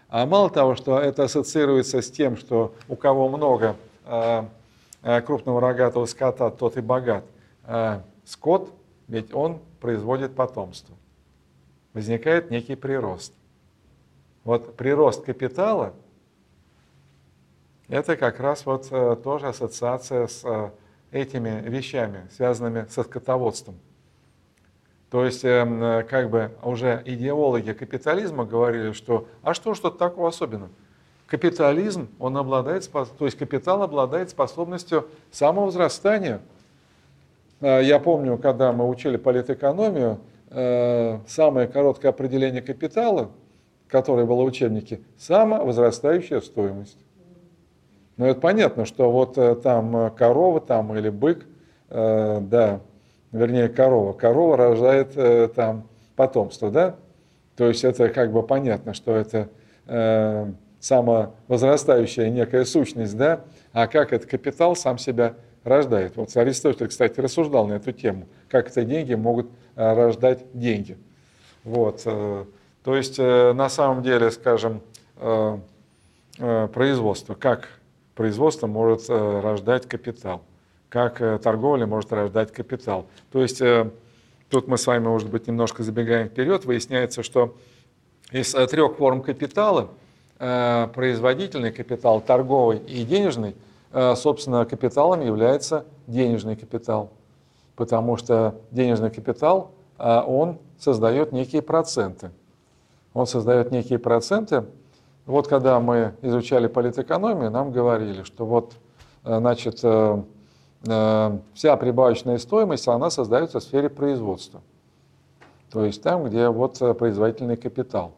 [0.09, 4.45] А мало того, что это ассоциируется с тем, что у кого много Э,
[5.03, 7.25] крупного рогатого скота, тот и богат.
[7.65, 8.73] А скот,
[9.09, 10.97] ведь он производит потомство.
[11.93, 13.35] Возникает некий прирост.
[14.45, 15.95] Вот прирост капитала–
[17.93, 20.71] это как раз вот э, тоже ассоциация с э,
[21.11, 23.79] этими вещами, связанными со скотоводством.
[25.11, 30.71] То есть, эм, как бы уже идеологи капитализма говорили, что а что что-то такого особенного?
[31.27, 36.41] Капитализм, он обладает, то есть капитал обладает способностью самовозрастания.
[37.62, 40.18] А, я помню, когда мы учили политэкономию,
[40.51, 43.31] э, самое короткое определение капитала,
[43.89, 46.99] которое было в учебнике, самовозрастающая стоимость.
[48.18, 51.47] Ну, это понятно, что вот э, там корова там или бык,
[51.89, 52.81] э, да,
[53.31, 56.97] вернее корова, корова рождает там потомство, да?
[57.57, 59.49] То есть это как бы понятно, что это
[60.83, 66.16] самовозрастающая некая сущность, да, а как этот капитал сам себя рождает.
[66.16, 70.99] Вот Аристотель, кстати, рассуждал на эту тему, как это деньги могут э, рождать деньги.
[71.62, 72.03] Вот.
[72.05, 72.45] Э,
[72.83, 74.83] то есть, э, на самом деле, скажем,
[76.37, 77.68] производство, как
[78.16, 80.43] производство может рождать капитал,
[80.89, 83.07] как торговля может рождать капитал.
[83.30, 83.62] То есть,
[84.49, 87.57] тут мы с вами, может быть, немножко забегаем вперед, выясняется, что
[88.33, 89.91] из трех форм капитала–
[90.43, 93.55] производительный капитал, торговый и денежный,
[93.93, 97.11] э, собственно, капиталом является денежный капитал.
[97.76, 102.32] Потому что денежный капитал, э, он создает некие проценты.
[103.14, 104.64] Он создает некие проценты.
[105.26, 108.72] Вот когда мы изучали политэкономию, нам говорили, что вот
[109.22, 114.61] значит, вся прибавочная стоимость, она создается в сфере производства.
[115.70, 118.14] То есть там, где вот производительный капитал.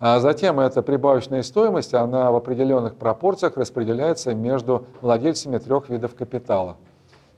[0.00, 6.76] А затем эта прибавочная стоимость, она в определенных пропорциях распределяется между владельцами трех видов капитала.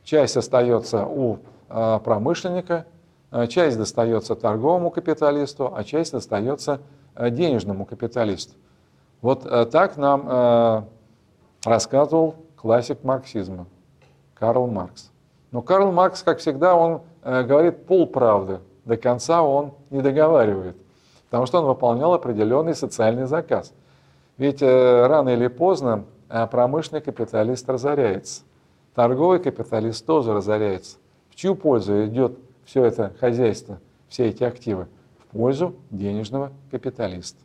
[0.04, 1.38] Часть остается у
[1.68, 2.84] промышленника,
[3.48, 6.80] часть достается торговому капиталисту, а часть достается
[7.18, 8.54] денежному капиталисту.
[9.22, 10.86] Вот так нам
[11.64, 13.66] рассказывал классик марксизма
[14.34, 15.10] Карл Маркс.
[15.50, 20.76] Но Карл Маркс, как всегда, он говорит полправды, до конца он не договаривает
[21.30, 23.72] потому что он выполнял определенный социальный заказ.
[24.36, 28.42] Ведь э, рано или поздно э, промышленный капиталист разоряется,
[28.94, 30.98] торговый капиталист тоже разоряется.
[31.30, 33.78] В чью пользу идет все это хозяйство,
[34.08, 34.88] все эти активы?
[35.20, 37.38] В пользу денежного капиталиста.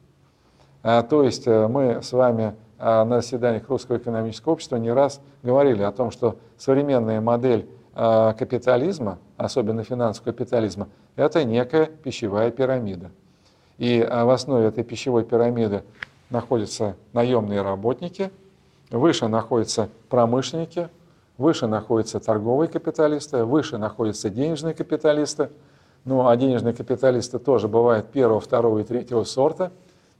[0.81, 5.81] А, то есть э, мы с вами на заседаниях Русского экономического общества не раз говорили
[5.81, 13.11] о том, что современная модель капитализма, особенно финансового капитализма, это некая пищевая пирамида.
[13.77, 15.83] И а, в основе этой пищевой пирамиды
[16.29, 18.31] находятся наемные работники,
[18.89, 20.89] выше находятся промышленники,
[21.37, 25.49] выше находятся торговые капиталисты, выше находятся денежные капиталисты.
[26.05, 29.71] Ну, а денежные капиталисты тоже бывают первого, второго и третьего сорта.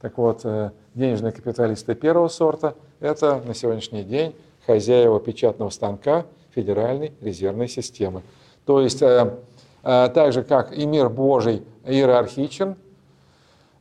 [0.01, 4.35] Так вот, э, денежные капиталисты первого сорта– это на сегодняшний день
[4.65, 6.25] хозяева печатного станка
[6.55, 8.23] Федеральной резервной системы.
[8.65, 9.37] То есть, э,
[9.83, 12.75] э, так же, как и мир Божий иерархичен,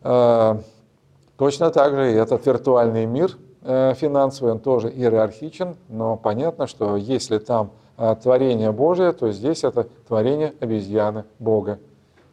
[0.04, 6.96] точно так же и этот виртуальный мир э, финансовый, он тоже иерархичен, но понятно, что
[6.96, 11.78] если там э, творение Божие, то здесь это творение обезьяны Бога.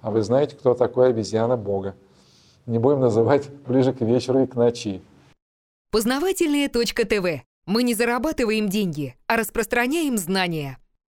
[0.01, 1.95] А вы знаете, кто такой обезьяна Бога?
[2.65, 5.01] Не будем называть ближе к вечеру и к ночи.
[5.91, 7.43] Познавательная точка ТВ.
[7.65, 10.77] Мы не зарабатываем деньги, а распространяем знания.